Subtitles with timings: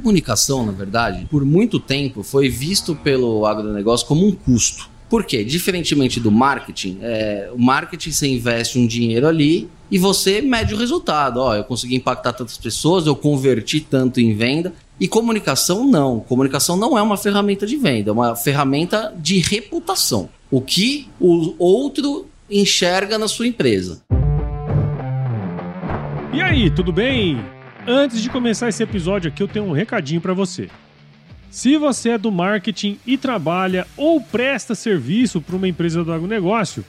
[0.00, 4.90] comunicação, na verdade, por muito tempo foi visto pelo agronegócio como um custo.
[5.08, 5.44] Por quê?
[5.44, 10.76] Diferentemente do marketing, é, o marketing você investe um dinheiro ali e você mede o
[10.76, 11.38] resultado.
[11.38, 14.72] Ó, eu consegui impactar tantas pessoas, eu converti tanto em venda.
[14.98, 16.20] E comunicação não.
[16.20, 20.28] Comunicação não é uma ferramenta de venda, é uma ferramenta de reputação.
[20.50, 24.02] O que o outro enxerga na sua empresa.
[26.32, 27.53] E aí, tudo bem?
[27.86, 30.70] Antes de começar esse episódio aqui, eu tenho um recadinho para você.
[31.50, 36.82] Se você é do marketing e trabalha ou presta serviço para uma empresa do agronegócio,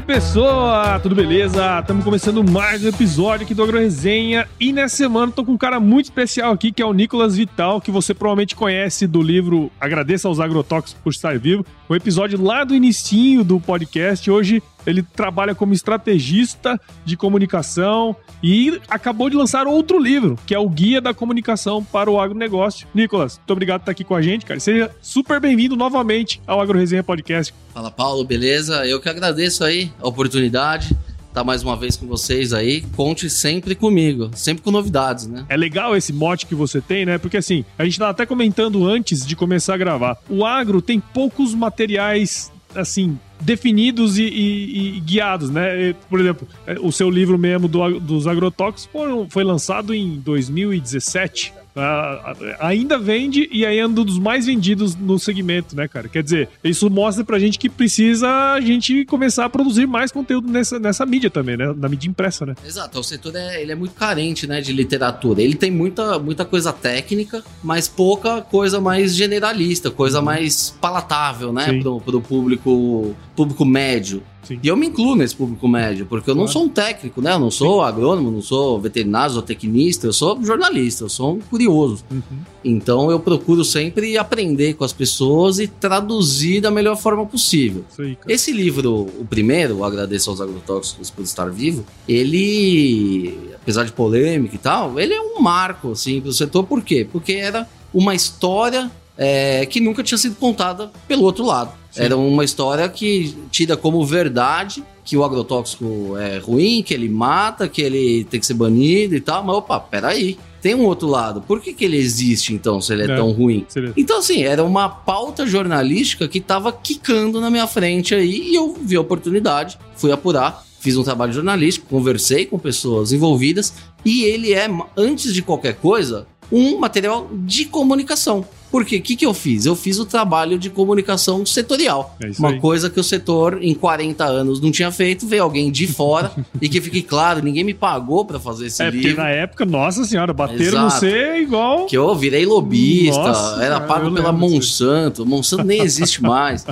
[0.00, 0.98] Pessoa?
[1.00, 1.78] Tudo beleza?
[1.80, 5.56] Estamos começando mais um episódio aqui do Agro Resenha e nessa semana tô com um
[5.56, 9.70] cara muito especial aqui que é o Nicolas Vital, que você provavelmente conhece do livro
[9.80, 14.30] Agradeça aos Agrotóxicos por estar vivo, um episódio lá do inicinho do podcast.
[14.30, 20.58] Hoje ele trabalha como estrategista de comunicação e acabou de lançar outro livro, que é
[20.58, 22.86] o Guia da Comunicação para o Agronegócio.
[22.94, 24.60] Nicolas, muito obrigado por estar aqui com a gente, cara.
[24.60, 27.52] Seja super bem-vindo novamente ao Agro Resenha Podcast.
[27.74, 28.86] Fala, Paulo, beleza?
[28.86, 30.96] Eu que agradeço aí a oportunidade
[31.36, 32.80] estar tá mais uma vez com vocês aí.
[32.96, 35.44] Conte sempre comigo, sempre com novidades, né?
[35.50, 37.18] É legal esse mote que você tem, né?
[37.18, 40.16] Porque assim, a gente estava até comentando antes de começar a gravar.
[40.30, 45.94] O agro tem poucos materiais assim definidos e, e, e, guiados, né?
[46.08, 51.52] Por exemplo, é, o seu livro mesmo do, dos agrotóxicos foi, foi lançado em 2017.
[51.76, 56.08] Uh, ainda vende e aí é um dos mais vendidos no segmento, né, cara?
[56.08, 60.50] Quer dizer, isso mostra pra gente que precisa a gente começar a produzir mais conteúdo
[60.50, 61.74] nessa, nessa mídia também, né?
[61.76, 62.54] Na mídia impressa, né?
[62.66, 65.42] Exato, o setor é, ele é muito carente, né, de literatura.
[65.42, 70.24] Ele tem muita, muita coisa técnica, mas pouca coisa mais generalista, coisa uhum.
[70.24, 74.22] mais palatável, né, pro, pro público, público médio.
[74.46, 74.60] Sim.
[74.62, 76.46] E eu me incluo nesse público médio, porque eu claro.
[76.46, 77.32] não sou um técnico, né?
[77.32, 77.88] Eu não sou Sim.
[77.88, 82.04] agrônomo, não sou veterinário, sou tecnista, eu sou jornalista, eu sou um curioso.
[82.10, 82.22] Uhum.
[82.64, 87.84] Então eu procuro sempre aprender com as pessoas e traduzir da melhor forma possível.
[87.98, 94.54] Aí, Esse livro, o primeiro, Agradeço aos Agrotóxicos por Estar Vivo, ele, apesar de polêmica
[94.54, 96.64] e tal, ele é um marco, assim, pro setor.
[96.64, 97.06] Por quê?
[97.10, 101.72] Porque era uma história é, que nunca tinha sido contada pelo outro lado.
[101.90, 102.02] Sim.
[102.02, 107.68] Era uma história que tida como verdade que o agrotóxico é ruim, que ele mata,
[107.68, 109.44] que ele tem que ser banido e tal.
[109.44, 110.36] Mas opa, peraí.
[110.60, 111.40] Tem um outro lado.
[111.42, 113.64] Por que, que ele existe, então, se ele é, é tão ruim?
[113.68, 113.92] Seria.
[113.96, 118.76] Então, assim, era uma pauta jornalística que tava quicando na minha frente aí e eu
[118.82, 124.54] vi a oportunidade, fui apurar, fiz um trabalho jornalístico, conversei com pessoas envolvidas e ele
[124.54, 128.44] é, antes de qualquer coisa, um material de comunicação.
[128.70, 129.66] Porque o que, que eu fiz?
[129.66, 132.16] Eu fiz o trabalho de comunicação setorial.
[132.20, 132.60] É uma aí.
[132.60, 135.26] coisa que o setor, em 40 anos, não tinha feito.
[135.26, 138.90] Veio alguém de fora e que fique claro, ninguém me pagou para fazer esse é,
[138.90, 138.98] livro.
[138.98, 141.86] É, porque na época, nossa senhora, bateram no C igual.
[141.86, 145.24] Que eu virei lobista, nossa, era pago pela Monsanto.
[145.24, 146.66] Monsanto nem existe mais.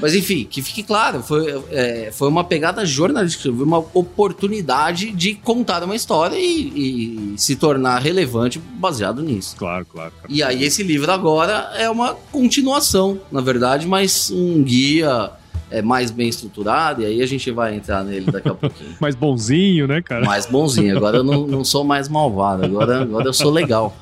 [0.00, 5.34] Mas enfim, que fique claro, foi, é, foi uma pegada jornalística, foi uma oportunidade de
[5.34, 9.56] contar uma história e, e se tornar relevante baseado nisso.
[9.56, 10.12] Claro, claro.
[10.12, 10.26] claro.
[10.28, 15.30] E aí, esse livro agora agora é uma continuação, na verdade, mas um guia
[15.70, 18.90] é mais bem estruturado, e aí a gente vai entrar nele daqui a pouquinho.
[19.00, 20.26] mais bonzinho, né, cara?
[20.26, 20.96] Mais bonzinho.
[20.96, 23.96] Agora eu não, não sou mais malvado, agora, agora eu sou legal.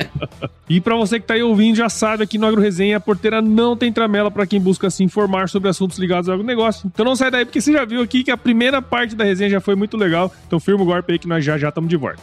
[0.68, 3.42] e para você que tá aí ouvindo, já sabe aqui no Agro Resenha, a porteira
[3.42, 6.90] não tem tramela para quem busca se informar sobre assuntos ligados ao agronegócio.
[6.92, 9.50] Então não sai daí, porque você já viu aqui que a primeira parte da resenha
[9.50, 10.32] já foi muito legal.
[10.46, 12.22] Então firma o golpe aí que nós já já estamos de volta.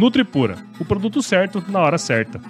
[0.00, 2.40] Nutripura, o produto certo na hora certa.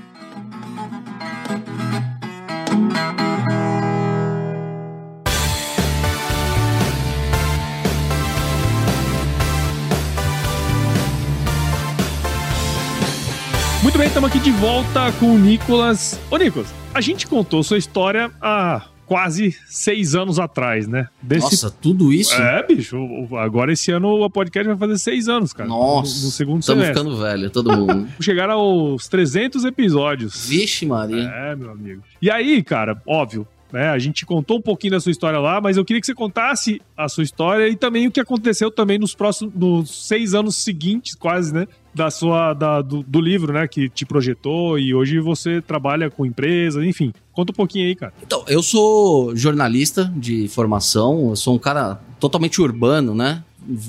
[13.83, 16.21] Muito bem, estamos aqui de volta com o Nicolas.
[16.31, 21.09] Ô, Nicolas, a gente contou sua história há quase seis anos atrás, né?
[21.21, 21.43] Desse...
[21.43, 22.33] Nossa, tudo isso?
[22.41, 22.97] É, bicho.
[23.37, 25.69] Agora esse ano o podcast vai fazer seis anos, cara.
[25.69, 26.17] Nossa.
[26.21, 27.05] No, no segundo Estamos semestre.
[27.05, 28.09] ficando velho, todo mundo.
[28.23, 30.47] Chegaram aos 300 episódios.
[30.47, 31.25] Vixe, Maria.
[31.25, 32.05] É, meu amigo.
[32.23, 33.89] E aí, cara, óbvio, né?
[33.89, 36.81] A gente contou um pouquinho da sua história lá, mas eu queria que você contasse
[36.97, 41.17] a sua história e também o que aconteceu também nos próximos nos seis anos seguintes,
[41.17, 41.67] quase, né?
[41.93, 43.67] Da sua da, do, do, livro, né?
[43.67, 47.13] Que te projetou e hoje você trabalha com empresas, enfim.
[47.33, 48.13] Conta um pouquinho aí, cara.
[48.23, 53.43] Então, eu sou jornalista de formação, eu sou um cara totalmente urbano, né?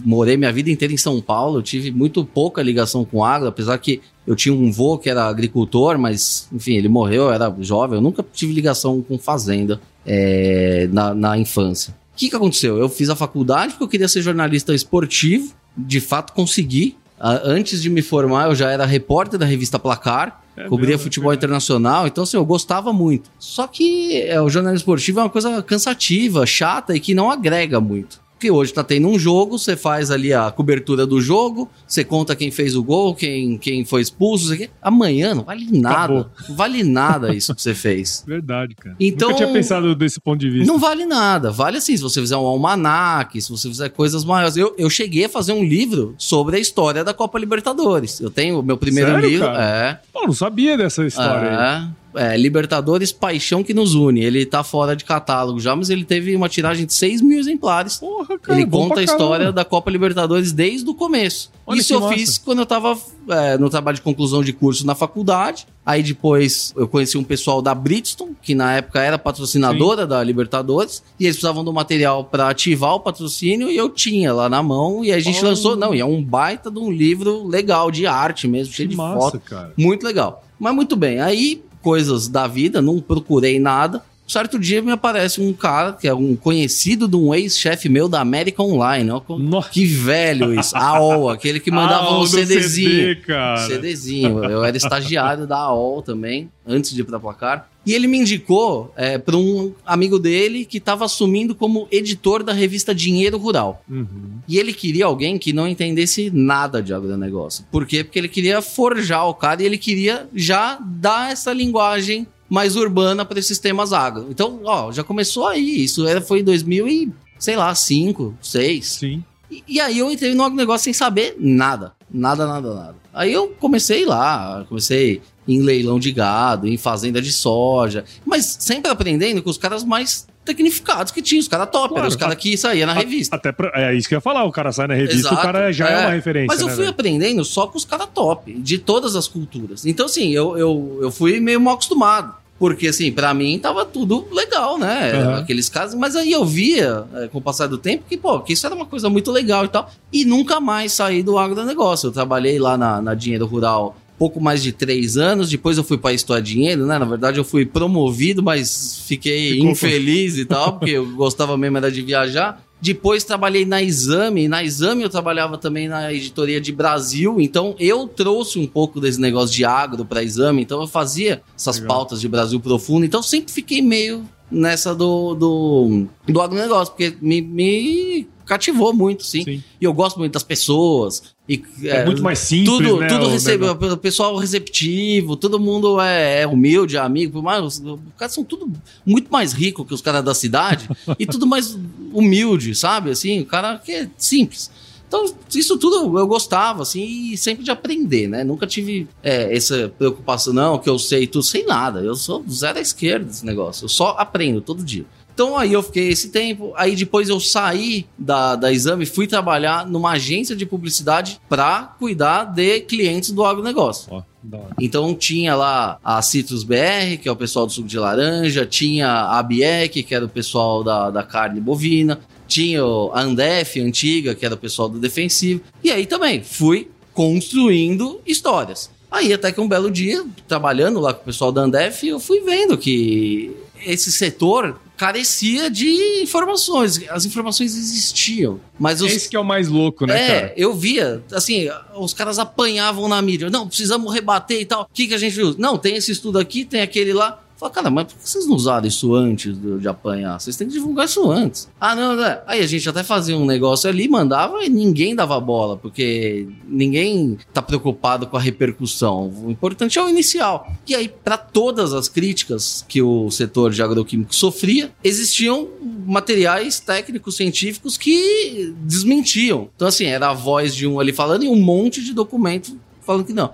[0.05, 4.01] morei minha vida inteira em São Paulo, tive muito pouca ligação com agro, apesar que
[4.27, 8.01] eu tinha um vô que era agricultor, mas, enfim, ele morreu, eu era jovem, eu
[8.01, 11.95] nunca tive ligação com fazenda é, na, na infância.
[12.13, 12.77] O que, que aconteceu?
[12.77, 16.97] Eu fiz a faculdade porque eu queria ser jornalista esportivo, de fato consegui.
[17.21, 21.31] Antes de me formar, eu já era repórter da revista Placar, é cobria mesmo, futebol
[21.31, 23.29] é internacional, então assim, eu gostava muito.
[23.37, 27.79] Só que é, o jornalismo esportivo é uma coisa cansativa, chata e que não agrega
[27.79, 28.19] muito.
[28.41, 32.35] Porque hoje tá tendo um jogo, você faz ali a cobertura do jogo, você conta
[32.35, 34.51] quem fez o gol, quem, quem foi expulso,
[34.81, 36.31] amanhã não vale nada.
[36.49, 38.23] Não vale nada isso que você fez.
[38.25, 38.95] Verdade, cara.
[38.99, 40.65] Então, Nunca tinha pensado desse ponto de vista.
[40.65, 41.51] Não vale nada.
[41.51, 44.57] Vale assim, se você fizer um almanac, se você fizer coisas maiores.
[44.57, 48.19] Eu, eu cheguei a fazer um livro sobre a história da Copa Libertadores.
[48.19, 49.45] Eu tenho o meu primeiro Sério, livro.
[49.45, 49.63] Cara?
[49.63, 49.99] É.
[50.11, 51.55] Pô, não sabia dessa história é.
[51.55, 54.23] aí é, Libertadores Paixão que nos une.
[54.23, 57.97] Ele tá fora de catálogo já, mas ele teve uma tiragem de 6 mil exemplares.
[57.97, 61.51] Porra, cara, ele conta a história da Copa Libertadores desde o começo.
[61.65, 62.13] Olha Isso eu massa.
[62.13, 62.97] fiz quando eu tava
[63.29, 65.67] é, no trabalho de conclusão de curso na faculdade.
[65.85, 70.09] Aí depois eu conheci um pessoal da Bridgestone, que na época era patrocinadora Sim.
[70.09, 74.47] da Libertadores, e eles precisavam do material para ativar o patrocínio e eu tinha lá
[74.47, 75.47] na mão e a gente oh.
[75.47, 78.95] lançou, não, e é um baita de um livro legal de arte mesmo, cheio que
[78.95, 79.73] de massa, foto, cara.
[79.75, 80.43] muito legal.
[80.59, 84.03] Mas muito bem, aí coisas da vida, não procurei nada.
[84.31, 88.21] Certo dia me aparece um cara que é um conhecido de um ex-chefe meu da
[88.21, 89.11] América Online.
[89.11, 89.21] Ó,
[89.69, 90.73] que velho isso.
[90.73, 92.89] AOL, aquele que mandava AOL um CDzinho.
[92.89, 93.67] CD, cara.
[93.67, 94.41] CDzinho.
[94.45, 97.69] Eu era estagiário da AOL também, antes de ir pra placar.
[97.85, 102.53] E ele me indicou é, para um amigo dele que estava assumindo como editor da
[102.53, 103.83] revista Dinheiro Rural.
[103.89, 104.39] Uhum.
[104.47, 107.65] E ele queria alguém que não entendesse nada de agronegócio.
[107.69, 108.01] Por quê?
[108.01, 113.23] Porque ele queria forjar o cara e ele queria já dar essa linguagem mais urbana
[113.23, 114.27] para esses temas agro.
[114.29, 115.85] Então, ó, já começou aí.
[115.85, 117.09] Isso era, foi em 2000 e,
[117.39, 118.85] sei lá, 5, 6.
[118.85, 119.23] Sim.
[119.49, 121.93] E, e aí eu entrei no agronegócio sem saber nada.
[122.13, 122.95] Nada, nada, nada.
[123.13, 128.91] Aí eu comecei lá, comecei em leilão de gado, em fazenda de soja, mas sempre
[128.91, 132.57] aprendendo com os caras mais tecnificados que tinha, os caras top, claro, os caras que
[132.57, 133.35] saíam na revista.
[133.35, 135.41] Até pra, é isso que eu ia falar, o cara sai na revista, Exato, o
[135.41, 136.47] cara já é, é uma referência.
[136.47, 136.91] Mas eu né, fui véio?
[136.91, 139.85] aprendendo só com os caras top, de todas as culturas.
[139.85, 142.40] Então, assim, eu, eu, eu fui meio mal acostumado.
[142.61, 145.13] Porque, assim, para mim tava tudo legal, né?
[145.15, 145.35] Uhum.
[145.37, 145.95] Aqueles casos.
[145.95, 148.75] Mas aí eu via, é, com o passar do tempo, que, pô, que isso era
[148.75, 149.89] uma coisa muito legal e tal.
[150.13, 152.09] E nunca mais saí do agronegócio.
[152.09, 155.49] Eu trabalhei lá na, na Dinheiro Rural pouco mais de três anos.
[155.49, 156.99] Depois eu fui para História Dinheiro, né?
[156.99, 161.77] Na verdade, eu fui promovido, mas fiquei Ficou infeliz e tal, porque eu gostava mesmo
[161.77, 162.63] era de viajar.
[162.81, 168.07] Depois trabalhei na Exame, na Exame eu trabalhava também na editoria de Brasil, então eu
[168.07, 171.95] trouxe um pouco desse negócio de agro para Exame, então eu fazia essas Legal.
[171.95, 177.39] pautas de Brasil profundo, então sempre fiquei meio nessa do, do, do agronegócio, porque me,
[177.41, 179.45] me cativou muito, sim.
[179.45, 179.63] sim.
[179.79, 181.23] E eu gosto muito das pessoas.
[181.47, 183.07] E, é, é muito mais simples, tudo, né?
[183.07, 187.41] Tudo recebe, o pessoal receptivo, todo mundo é, é humilde, amigo.
[187.41, 188.69] Mas os, os caras são tudo
[189.05, 191.79] muito mais ricos que os caras da cidade e tudo mais
[192.11, 193.09] humilde, sabe?
[193.09, 194.69] Assim, o cara que é simples.
[195.07, 198.43] Então, isso tudo eu gostava, assim, e sempre de aprender, né?
[198.43, 201.99] Nunca tive é, essa preocupação, não, que eu sei tudo, sem nada.
[201.99, 203.85] Eu sou zero à esquerda desse negócio.
[203.85, 205.05] Eu só aprendo todo dia.
[205.41, 209.87] Então aí eu fiquei esse tempo, aí depois eu saí da, da exame, fui trabalhar
[209.87, 214.07] numa agência de publicidade para cuidar de clientes do agronegócio.
[214.13, 214.59] Oh.
[214.79, 219.09] Então tinha lá a Citrus BR, que é o pessoal do suco de laranja, tinha
[219.09, 224.45] a Biec, que era o pessoal da, da carne bovina, tinha a Andef antiga, que
[224.45, 225.61] era o pessoal do defensivo.
[225.83, 228.91] E aí também fui construindo histórias.
[229.09, 232.41] Aí até que um belo dia, trabalhando lá com o pessoal da Andef, eu fui
[232.41, 233.51] vendo que
[233.85, 237.01] esse setor carecia de informações.
[237.09, 238.59] As informações existiam.
[238.77, 239.11] Mas os...
[239.11, 240.53] Esse que é o mais louco, né, é, cara?
[240.55, 243.49] eu via, assim, os caras apanhavam na mídia.
[243.49, 244.83] Não, precisamos rebater e tal.
[244.83, 245.55] O que, que a gente viu?
[245.57, 247.43] Não, tem esse estudo aqui, tem aquele lá.
[247.61, 250.39] Fala, cara, mas por que vocês não usaram isso antes de, apanhar?
[250.39, 251.69] Vocês têm que divulgar isso antes.
[251.79, 252.37] Ah, não, não.
[252.47, 257.37] Aí a gente até fazia um negócio ali, mandava e ninguém dava bola, porque ninguém
[257.53, 259.31] tá preocupado com a repercussão.
[259.45, 260.73] O importante é o inicial.
[260.87, 265.67] E aí, para todas as críticas que o setor de agroquímico sofria, existiam
[266.07, 269.69] materiais técnicos científicos que desmentiam.
[269.75, 273.23] Então, assim, era a voz de um ali falando e um monte de documento falando
[273.23, 273.51] que não.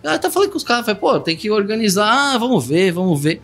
[0.00, 3.42] Eu até falei com os caras, falei, pô, tem que organizar, vamos ver, vamos ver.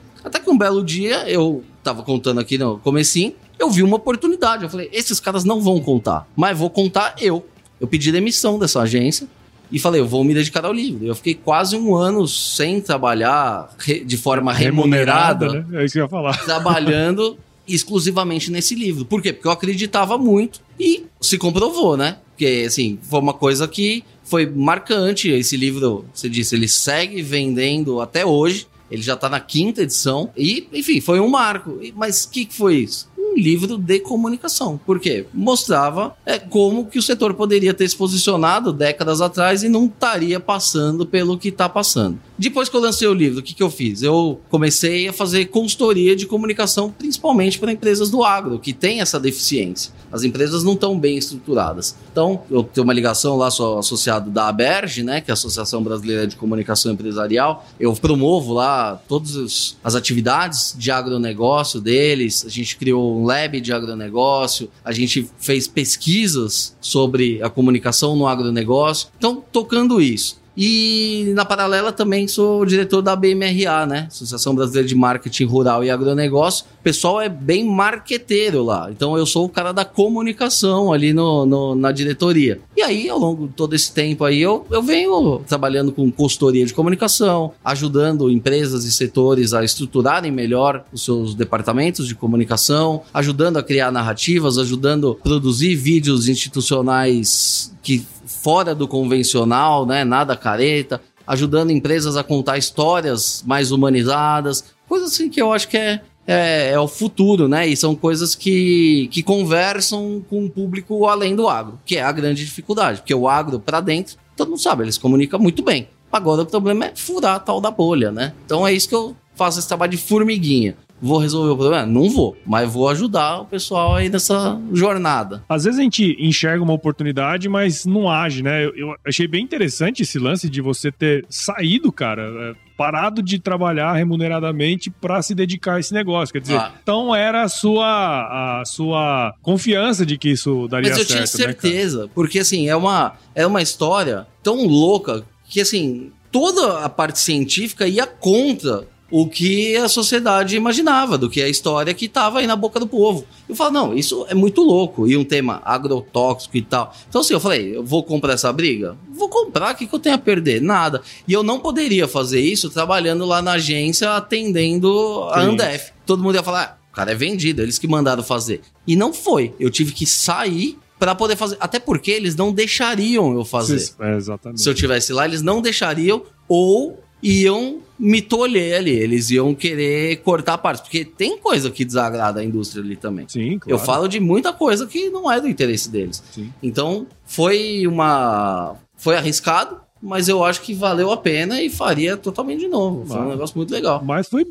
[0.54, 4.62] Um belo dia, eu tava contando aqui no comecinho, eu vi uma oportunidade.
[4.62, 7.44] Eu falei, esses caras não vão contar, mas vou contar eu.
[7.80, 9.26] Eu pedi demissão dessa agência
[9.72, 11.04] e falei, eu vou me dedicar ao livro.
[11.04, 13.68] Eu fiquei quase um ano sem trabalhar
[14.06, 15.46] de forma remunerada.
[15.46, 15.82] remunerada né?
[15.82, 16.36] É isso que eu ia falar.
[16.46, 19.04] Trabalhando exclusivamente nesse livro.
[19.04, 19.32] Por quê?
[19.32, 22.18] Porque eu acreditava muito e se comprovou, né?
[22.30, 25.30] Porque, assim, foi uma coisa que foi marcante.
[25.30, 28.68] Esse livro, você disse, ele segue vendendo até hoje.
[28.90, 30.30] Ele já está na quinta edição.
[30.36, 31.80] E, enfim, foi um marco.
[31.94, 33.08] Mas o que, que foi isso?
[33.34, 34.80] Um livro de comunicação.
[34.86, 35.26] Por quê?
[35.34, 40.38] Mostrava é, como que o setor poderia ter se posicionado décadas atrás e não estaria
[40.38, 42.18] passando pelo que está passando.
[42.38, 44.02] Depois que eu lancei o livro, o que, que eu fiz?
[44.02, 49.20] Eu comecei a fazer consultoria de comunicação, principalmente para empresas do agro, que tem essa
[49.20, 49.92] deficiência.
[50.12, 51.96] As empresas não estão bem estruturadas.
[52.10, 55.82] Então, eu tenho uma ligação lá, sou associado da ABERG, né, que é a Associação
[55.82, 57.66] Brasileira de Comunicação Empresarial.
[57.78, 62.44] Eu promovo lá todas as atividades de agronegócio deles.
[62.44, 69.08] A gente criou lab de agronegócio, a gente fez pesquisas sobre a comunicação no agronegócio.
[69.18, 70.43] Então, tocando isso.
[70.56, 74.06] E na paralela também sou diretor da BMRA, né?
[74.08, 76.64] Associação Brasileira de Marketing Rural e Agronegócio.
[76.80, 78.88] O pessoal é bem marqueteiro lá.
[78.90, 82.60] Então eu sou o cara da comunicação ali no, no, na diretoria.
[82.76, 86.64] E aí, ao longo de todo esse tempo aí, eu, eu venho trabalhando com consultoria
[86.64, 93.56] de comunicação, ajudando empresas e setores a estruturarem melhor os seus departamentos de comunicação, ajudando
[93.56, 98.06] a criar narrativas, ajudando a produzir vídeos institucionais que
[98.44, 100.04] fora do convencional, né?
[100.04, 105.78] Nada careta, ajudando empresas a contar histórias mais humanizadas, coisas assim que eu acho que
[105.78, 107.66] é, é, é, o futuro, né?
[107.66, 112.12] E são coisas que, que conversam com o público além do agro, que é a
[112.12, 115.88] grande dificuldade, porque o agro para dentro, todo mundo sabe, eles comunicam muito bem.
[116.12, 118.34] Agora o problema é furar a tal da bolha, né?
[118.44, 120.76] Então é isso que eu faço esse trabalho de formiguinha.
[121.00, 121.86] Vou resolver o problema?
[121.86, 125.44] Não vou, mas vou ajudar o pessoal aí nessa jornada.
[125.48, 128.64] Às vezes a gente enxerga uma oportunidade, mas não age, né?
[128.64, 133.38] Eu, eu achei bem interessante esse lance de você ter saído, cara, é, parado de
[133.38, 136.32] trabalhar remuneradamente para se dedicar a esse negócio.
[136.32, 136.72] Quer dizer, ah.
[136.82, 140.98] então era a sua, a sua confiança de que isso daria certo.
[140.98, 144.66] Mas eu certo, tinha né, certeza, né, porque assim, é uma, é uma história tão
[144.66, 148.86] louca que assim, toda a parte científica ia contra
[149.16, 152.86] o que a sociedade imaginava, do que a história que estava aí na boca do
[152.88, 153.24] povo.
[153.48, 155.06] Eu falo, não, isso é muito louco.
[155.06, 156.92] E um tema agrotóxico e tal.
[157.08, 158.96] Então, assim, eu falei, eu vou comprar essa briga?
[159.12, 160.60] Vou comprar, o que, que eu tenho a perder?
[160.60, 161.00] Nada.
[161.28, 165.92] E eu não poderia fazer isso trabalhando lá na agência, atendendo a Andef.
[166.04, 168.62] Todo mundo ia falar, ah, o cara é vendido, eles que mandaram fazer.
[168.84, 169.54] E não foi.
[169.60, 171.56] Eu tive que sair para poder fazer.
[171.60, 173.80] Até porque eles não deixariam eu fazer.
[174.00, 174.60] É, exatamente.
[174.60, 180.16] Se eu tivesse lá, eles não deixariam ou iam me tolher ali, eles iam querer
[180.18, 183.26] cortar partes, porque tem coisa que desagrada a indústria ali também.
[183.28, 183.70] Sim, claro.
[183.70, 186.22] Eu falo de muita coisa que não é do interesse deles.
[186.32, 186.52] Sim.
[186.62, 192.60] Então, foi uma foi arriscado, mas eu acho que valeu a pena e faria totalmente
[192.60, 193.06] de novo.
[193.06, 194.02] Foi um negócio muito legal.
[194.04, 194.46] Mas foi.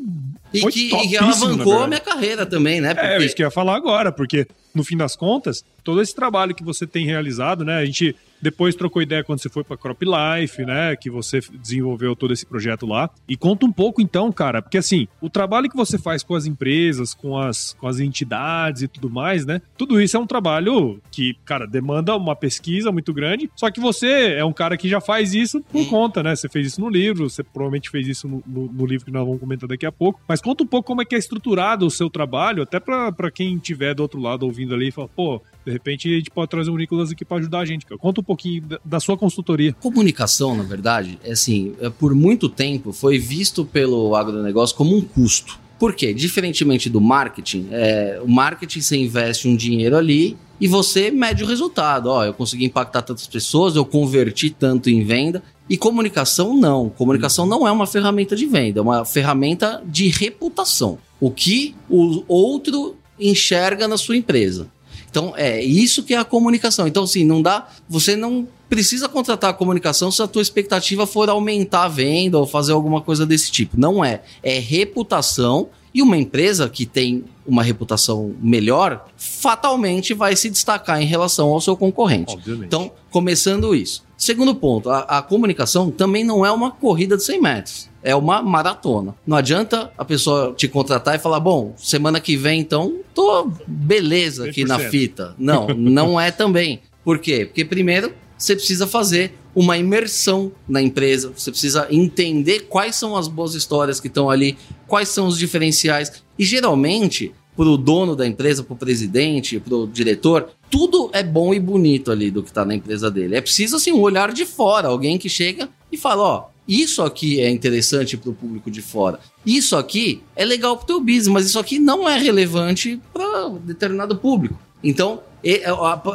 [0.53, 2.93] E foi que, e que alavancou a minha carreira também, né?
[2.93, 3.07] Porque...
[3.07, 6.55] É, isso que eu ia falar agora, porque no fim das contas, todo esse trabalho
[6.55, 7.77] que você tem realizado, né?
[7.77, 10.97] A gente depois trocou ideia quando você foi para Crop Life, né?
[10.97, 13.09] Que você desenvolveu todo esse projeto lá.
[13.27, 16.45] E conta um pouco então, cara, porque assim, o trabalho que você faz com as
[16.45, 19.61] empresas, com as, com as entidades e tudo mais, né?
[19.77, 23.49] Tudo isso é um trabalho que, cara, demanda uma pesquisa muito grande.
[23.55, 26.35] Só que você é um cara que já faz isso por conta, né?
[26.35, 29.25] Você fez isso no livro, você provavelmente fez isso no, no, no livro que nós
[29.25, 30.19] vamos comentar daqui a pouco.
[30.27, 33.57] Mas conta um pouco como é que é estruturado o seu trabalho, até para quem
[33.57, 36.69] tiver do outro lado ouvindo ali e falar, pô, de repente a gente pode trazer
[36.69, 37.85] o Nicolas aqui para ajudar a gente.
[37.85, 39.73] Conta um pouquinho da, sua consultoria.
[39.73, 45.01] Comunicação, na verdade, é assim, é, por muito tempo foi visto pelo agronegócio como um
[45.01, 45.62] custo.
[45.83, 46.13] Por quê?
[46.13, 51.45] Diferentemente do marketing, é, o marketing você investe um dinheiro ali e você mede o
[51.45, 52.07] resultado.
[52.07, 55.43] Ó, eu consegui impactar tantas pessoas, eu converti tanto em venda.
[55.69, 56.87] E comunicação não.
[56.87, 60.99] Comunicação não é uma ferramenta de venda, é uma ferramenta de reputação.
[61.19, 64.69] O que o outro enxerga na sua empresa.
[65.13, 66.87] Então, é isso que é a comunicação.
[66.87, 67.67] Então, assim, não dá.
[67.87, 72.47] Você não precisa contratar a comunicação se a tua expectativa for aumentar a venda ou
[72.47, 73.79] fazer alguma coisa desse tipo.
[73.79, 74.23] Não é.
[74.41, 75.69] É reputação.
[75.93, 81.61] E uma empresa que tem uma reputação melhor, fatalmente vai se destacar em relação ao
[81.61, 82.33] seu concorrente.
[82.33, 82.65] Obviamente.
[82.65, 84.03] Então, começando isso.
[84.23, 88.41] Segundo ponto, a, a comunicação também não é uma corrida de 100 metros é uma
[88.41, 89.15] maratona.
[89.25, 94.49] Não adianta a pessoa te contratar e falar: bom, semana que vem, então, tô beleza
[94.49, 94.67] aqui 100%.
[94.67, 95.35] na fita.
[95.39, 96.81] Não, não é também.
[97.03, 97.45] Por quê?
[97.45, 103.27] Porque primeiro você precisa fazer uma imersão na empresa, você precisa entender quais são as
[103.27, 106.23] boas histórias que estão ali, quais são os diferenciais.
[106.37, 111.21] E geralmente, para o dono da empresa, para o presidente, para o diretor, tudo é
[111.21, 113.35] bom e bonito ali do que está na empresa dele.
[113.35, 117.39] É preciso assim um olhar de fora, alguém que chega e fala, ó, isso aqui
[117.39, 119.19] é interessante para o público de fora.
[119.45, 123.49] Isso aqui é legal para o teu business, mas isso aqui não é relevante para
[123.63, 124.57] determinado público.
[124.83, 125.21] Então,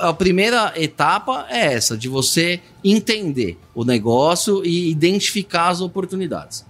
[0.00, 6.66] a, primeira etapa é essa, de você entender o negócio e identificar as oportunidades.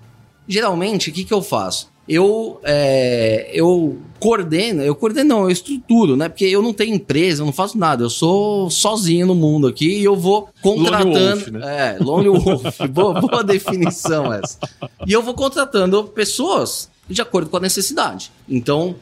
[0.47, 1.89] Geralmente, o que, que eu faço?
[2.09, 6.29] eu, é, eu coordeno, eu coordeno não, eu estruturo, né?
[6.29, 9.99] Porque eu não tenho empresa, eu não faço nada, eu sou sozinho no mundo aqui
[9.99, 11.15] e eu vou contratando.
[11.15, 11.97] Lone Wolf, né?
[11.97, 14.59] É, Lone Wolf, boa, boa definição essa.
[15.07, 18.31] E eu vou contratando pessoas de acordo com a necessidade.
[18.49, 18.95] Então,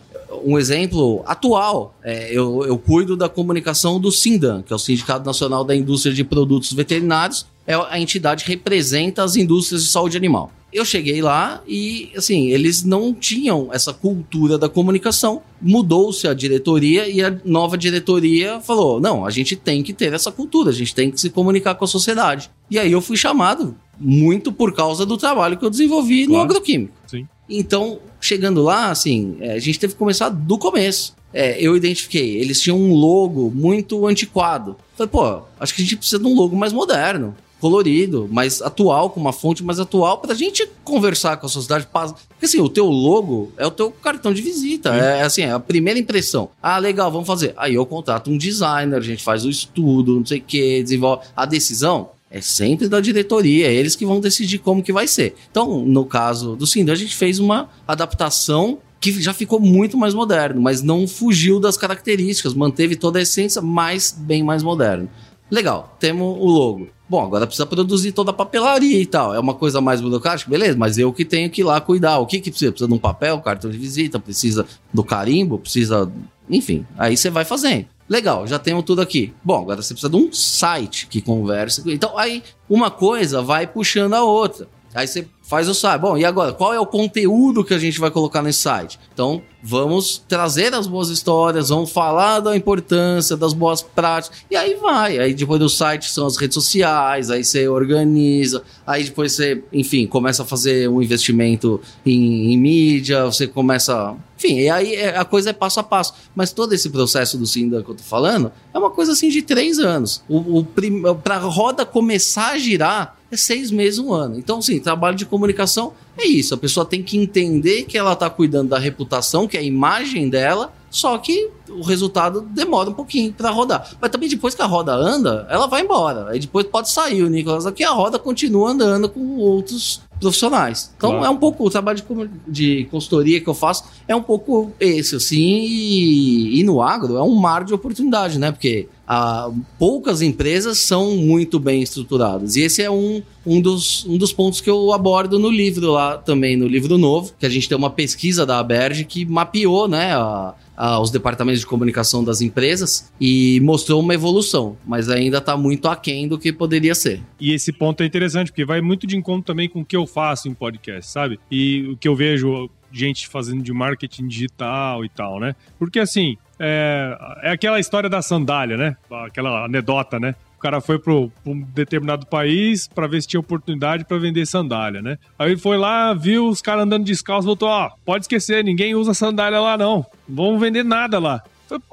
[0.44, 5.24] um exemplo atual, é, eu, eu cuido da comunicação do SINDAN, que é o Sindicato
[5.24, 10.16] Nacional da Indústria de Produtos Veterinários, é a entidade que representa as indústrias de saúde
[10.16, 10.52] animal.
[10.76, 15.40] Eu cheguei lá e, assim, eles não tinham essa cultura da comunicação.
[15.58, 20.30] Mudou-se a diretoria e a nova diretoria falou: não, a gente tem que ter essa
[20.30, 22.50] cultura, a gente tem que se comunicar com a sociedade.
[22.70, 26.44] E aí eu fui chamado muito por causa do trabalho que eu desenvolvi claro.
[26.44, 26.92] no agroquímico.
[27.06, 27.26] Sim.
[27.48, 31.16] Então, chegando lá, assim, é, a gente teve que começar do começo.
[31.32, 34.76] É, eu identifiquei, eles tinham um logo muito antiquado.
[34.94, 39.10] Falei, pô, acho que a gente precisa de um logo mais moderno colorido, mais atual,
[39.10, 41.88] com uma fonte mais atual, pra gente conversar com a sociedade.
[41.90, 44.94] Porque assim, o teu logo é o teu cartão de visita.
[44.94, 46.50] É assim, é a primeira impressão.
[46.62, 47.54] Ah, legal, vamos fazer.
[47.56, 51.26] Aí eu contrato um designer, a gente faz o estudo, não sei o que, desenvolve.
[51.34, 55.34] A decisão é sempre da diretoria, é eles que vão decidir como que vai ser.
[55.50, 60.14] Então, no caso do Sindor, a gente fez uma adaptação que já ficou muito mais
[60.14, 65.08] moderno, mas não fugiu das características, manteve toda a essência, mas bem mais moderno.
[65.50, 66.88] Legal, temos o logo.
[67.08, 69.32] Bom, agora precisa produzir toda a papelaria e tal.
[69.32, 72.18] É uma coisa mais burocrática, beleza, mas eu que tenho que ir lá cuidar.
[72.18, 72.72] O que que precisa?
[72.72, 76.10] Precisa de um papel, cartão de visita, precisa do carimbo, precisa.
[76.50, 77.86] Enfim, aí você vai fazendo.
[78.08, 79.32] Legal, já temos tudo aqui.
[79.42, 81.82] Bom, agora você precisa de um site que converse.
[81.86, 84.68] Então, aí uma coisa vai puxando a outra.
[84.94, 86.00] Aí você faz o site.
[86.00, 86.52] Bom, e agora?
[86.52, 88.98] Qual é o conteúdo que a gente vai colocar nesse site?
[89.12, 94.38] Então, vamos trazer as boas histórias, vamos falar da importância das boas práticas.
[94.50, 95.18] E aí vai.
[95.18, 100.06] Aí depois do site são as redes sociais, aí você organiza, aí depois você, enfim,
[100.06, 104.14] começa a fazer um investimento em, em mídia, você começa.
[104.36, 106.12] Enfim, e aí é, a coisa é passo a passo.
[106.34, 109.42] Mas todo esse processo do Sinda que eu tô falando é uma coisa assim de
[109.42, 110.22] três anos.
[110.28, 111.02] O, o prim...
[111.24, 114.38] Pra roda começar a girar, é seis meses, um ano.
[114.38, 116.54] Então, sim, trabalho de comunicação é isso.
[116.54, 120.28] A pessoa tem que entender que ela está cuidando da reputação, que é a imagem
[120.28, 123.90] dela, só que o resultado demora um pouquinho para rodar.
[124.00, 126.30] Mas também depois que a roda anda, ela vai embora.
[126.30, 130.90] Aí depois pode sair o Nicolas aqui, a roda continua andando com outros profissionais.
[130.96, 131.26] Então claro.
[131.26, 135.16] é um pouco o trabalho de, de consultoria que eu faço é um pouco esse
[135.16, 138.50] assim e, e, no agro é um mar de oportunidade, né?
[138.50, 142.56] Porque a, poucas empresas são muito bem estruturadas.
[142.56, 146.18] E esse é um, um, dos, um dos pontos que eu abordo no livro lá
[146.18, 150.14] também, no livro novo, que a gente tem uma pesquisa da Aberge que mapeou né,
[150.14, 155.56] a, a, os departamentos de comunicação das empresas e mostrou uma evolução, mas ainda está
[155.56, 157.22] muito aquém do que poderia ser.
[157.40, 160.06] E esse ponto é interessante, porque vai muito de encontro também com o que eu
[160.06, 161.38] faço em podcast, sabe?
[161.50, 165.54] E o que eu vejo gente fazendo de marketing digital e tal, né?
[165.78, 168.96] Porque assim, é, é aquela história da sandália, né?
[169.26, 170.34] Aquela anedota, né?
[170.56, 175.02] O cara foi para um determinado país para ver se tinha oportunidade para vender sandália,
[175.02, 175.18] né?
[175.38, 179.12] Aí ele foi lá, viu os caras andando descalço, voltou, ó, pode esquecer, ninguém usa
[179.12, 181.42] sandália lá não, não vamos vender nada lá.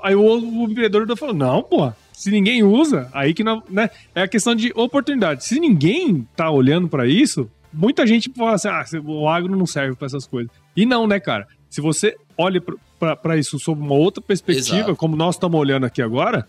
[0.02, 3.90] Aí o, o empreendedor falou, não, pô, se ninguém usa, aí que não, né?
[4.16, 5.44] É a questão de oportunidade.
[5.44, 9.96] Se ninguém tá olhando para isso, muita gente fala assim, ah, o agro não serve
[9.96, 10.52] para essas coisas.
[10.76, 11.48] E não, né, cara?
[11.70, 12.62] Se você olha
[13.16, 14.96] para isso sob uma outra perspectiva, Exato.
[14.96, 16.48] como nós estamos olhando aqui agora,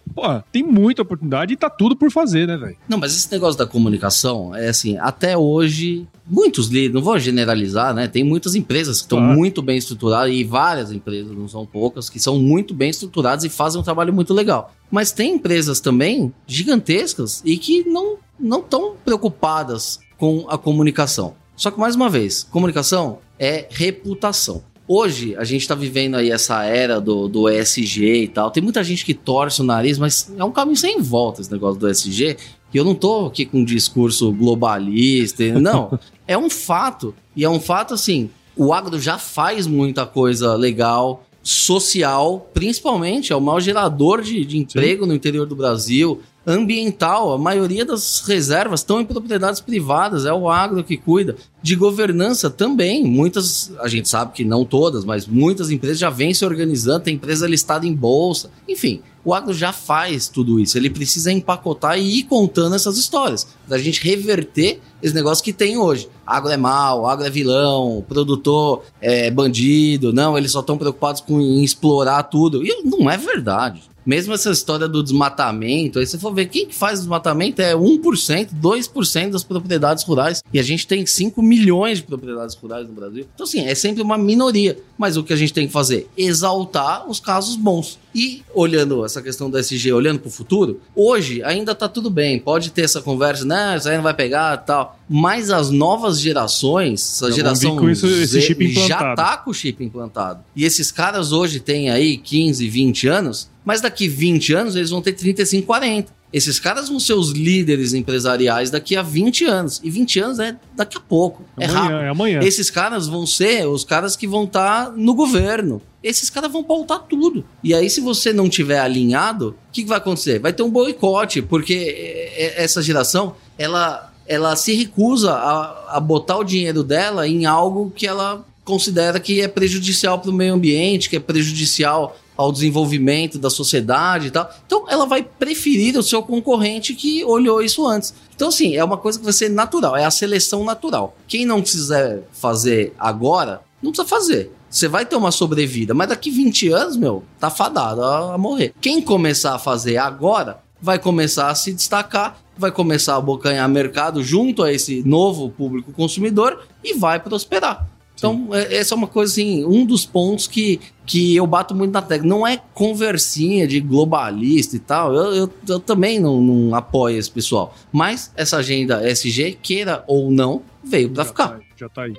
[0.52, 2.76] tem muita oportunidade e tá tudo por fazer, né, velho?
[2.88, 7.94] Não, mas esse negócio da comunicação é assim, até hoje, muitos líderes, não vou generalizar,
[7.94, 8.06] né?
[8.06, 9.34] Tem muitas empresas que estão ah.
[9.34, 13.48] muito bem estruturadas e várias empresas, não são poucas, que são muito bem estruturadas e
[13.48, 14.74] fazem um trabalho muito legal.
[14.90, 21.34] Mas tem empresas também gigantescas e que não não estão preocupadas com a comunicação.
[21.56, 24.62] Só que mais uma vez, comunicação é reputação.
[24.86, 28.50] Hoje, a gente está vivendo aí essa era do, do ESG e tal.
[28.50, 31.80] Tem muita gente que torce o nariz, mas é um caminho sem volta esse negócio
[31.80, 32.36] do ESG.
[32.72, 35.98] E eu não tô aqui com um discurso globalista, não.
[36.28, 37.14] é um fato.
[37.34, 43.36] E é um fato assim: o agro já faz muita coisa legal, social, principalmente, é
[43.36, 45.08] o maior gerador de, de emprego Sim.
[45.08, 50.48] no interior do Brasil ambiental, a maioria das reservas estão em propriedades privadas, é o
[50.48, 51.36] agro que cuida.
[51.62, 56.34] De governança também, muitas, a gente sabe que não todas, mas muitas empresas já vêm
[56.34, 59.00] se organizando, tem empresa listada em bolsa, enfim.
[59.24, 63.78] O agro já faz tudo isso, ele precisa empacotar e ir contando essas histórias, da
[63.78, 66.10] gente reverter esse negócio que tem hoje.
[66.26, 71.40] Agro é mal, agro é vilão, produtor é bandido, não, eles só estão preocupados com
[71.62, 72.62] explorar tudo.
[72.62, 73.82] E não é verdade.
[74.04, 78.48] Mesmo essa história do desmatamento, aí você for ver quem que faz desmatamento é 1%,
[78.54, 80.42] 2% das propriedades rurais.
[80.52, 83.26] E a gente tem 5 milhões de propriedades rurais no Brasil.
[83.34, 84.78] Então, assim, é sempre uma minoria.
[84.98, 86.08] Mas o que a gente tem que fazer?
[86.16, 87.98] Exaltar os casos bons.
[88.14, 92.38] E olhando essa questão do SG, olhando para o futuro, hoje ainda tá tudo bem.
[92.38, 93.76] Pode ter essa conversa, né?
[93.76, 94.98] Isso aí não vai pegar tal.
[95.08, 100.44] Mas as novas gerações, essa Já geração isso, Z, já tá com o chip implantado.
[100.54, 105.00] E esses caras hoje têm aí 15, 20 anos mas daqui 20 anos eles vão
[105.00, 106.12] ter 35, 40.
[106.34, 109.80] Esses caras vão ser os líderes empresariais daqui a 20 anos.
[109.84, 111.44] E 20 anos é daqui a pouco.
[111.56, 112.00] É amanhã, rápido.
[112.00, 112.40] É amanhã.
[112.42, 115.80] Esses caras vão ser os caras que vão estar tá no governo.
[116.02, 117.44] Esses caras vão pautar tudo.
[117.62, 120.40] E aí, se você não tiver alinhado, o que, que vai acontecer?
[120.40, 126.00] Vai ter um boicote, porque é, é, essa geração, ela, ela se recusa a, a
[126.00, 130.54] botar o dinheiro dela em algo que ela considera que é prejudicial para o meio
[130.54, 134.50] ambiente, que é prejudicial ao desenvolvimento da sociedade e tal.
[134.66, 138.14] Então, ela vai preferir o seu concorrente que olhou isso antes.
[138.34, 141.16] Então, assim, é uma coisa que vai ser natural, é a seleção natural.
[141.28, 144.52] Quem não quiser fazer agora, não precisa fazer.
[144.68, 148.74] Você vai ter uma sobrevida, mas daqui 20 anos, meu, tá fadado a, morrer.
[148.80, 154.22] Quem começar a fazer agora, vai começar a se destacar, vai começar a abocanhar mercado
[154.22, 157.88] junto a esse novo público consumidor e vai prosperar.
[158.24, 161.92] Então, é, essa é uma coisa assim, um dos pontos que, que eu bato muito
[161.92, 162.26] na tecla.
[162.26, 165.14] Não é conversinha de globalista e tal.
[165.14, 167.74] Eu, eu, eu também não, não, apoio esse pessoal.
[167.92, 171.48] Mas essa agenda SG, queira ou não, veio para ficar.
[171.48, 172.14] Tá, já tá aí.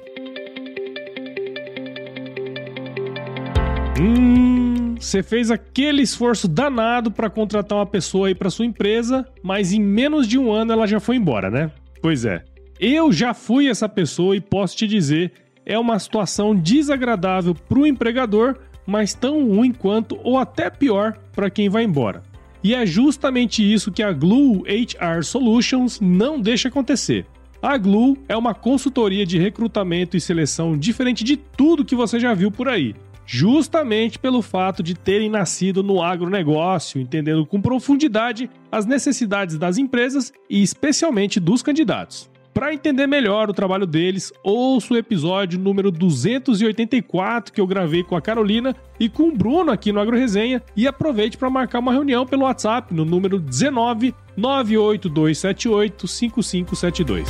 [3.99, 9.73] Hum, você fez aquele esforço danado para contratar uma pessoa aí para sua empresa, mas
[9.73, 11.71] em menos de um ano ela já foi embora, né?
[11.99, 12.43] Pois é.
[12.79, 15.31] Eu já fui essa pessoa e posso te dizer
[15.65, 21.49] é uma situação desagradável para o empregador, mas tão ruim quanto ou até pior para
[21.49, 22.21] quem vai embora.
[22.63, 27.25] E é justamente isso que a Glue HR Solutions não deixa acontecer.
[27.61, 32.33] A Glue é uma consultoria de recrutamento e seleção diferente de tudo que você já
[32.33, 38.85] viu por aí, justamente pelo fato de terem nascido no agronegócio, entendendo com profundidade as
[38.85, 42.29] necessidades das empresas e especialmente dos candidatos.
[42.55, 48.15] Para entender melhor o trabalho deles, ouça o episódio número 284 que eu gravei com
[48.15, 51.91] a Carolina e com o Bruno aqui no Agro Resenha e aproveite para marcar uma
[51.91, 57.29] reunião pelo WhatsApp no número 19 98278 5572.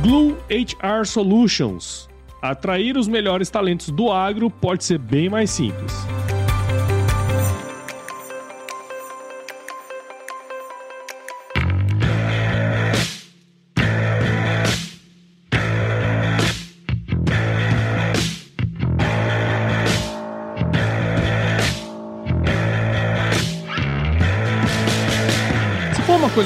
[0.00, 2.08] Glue HR Solutions.
[2.40, 5.92] Atrair os melhores talentos do agro pode ser bem mais simples.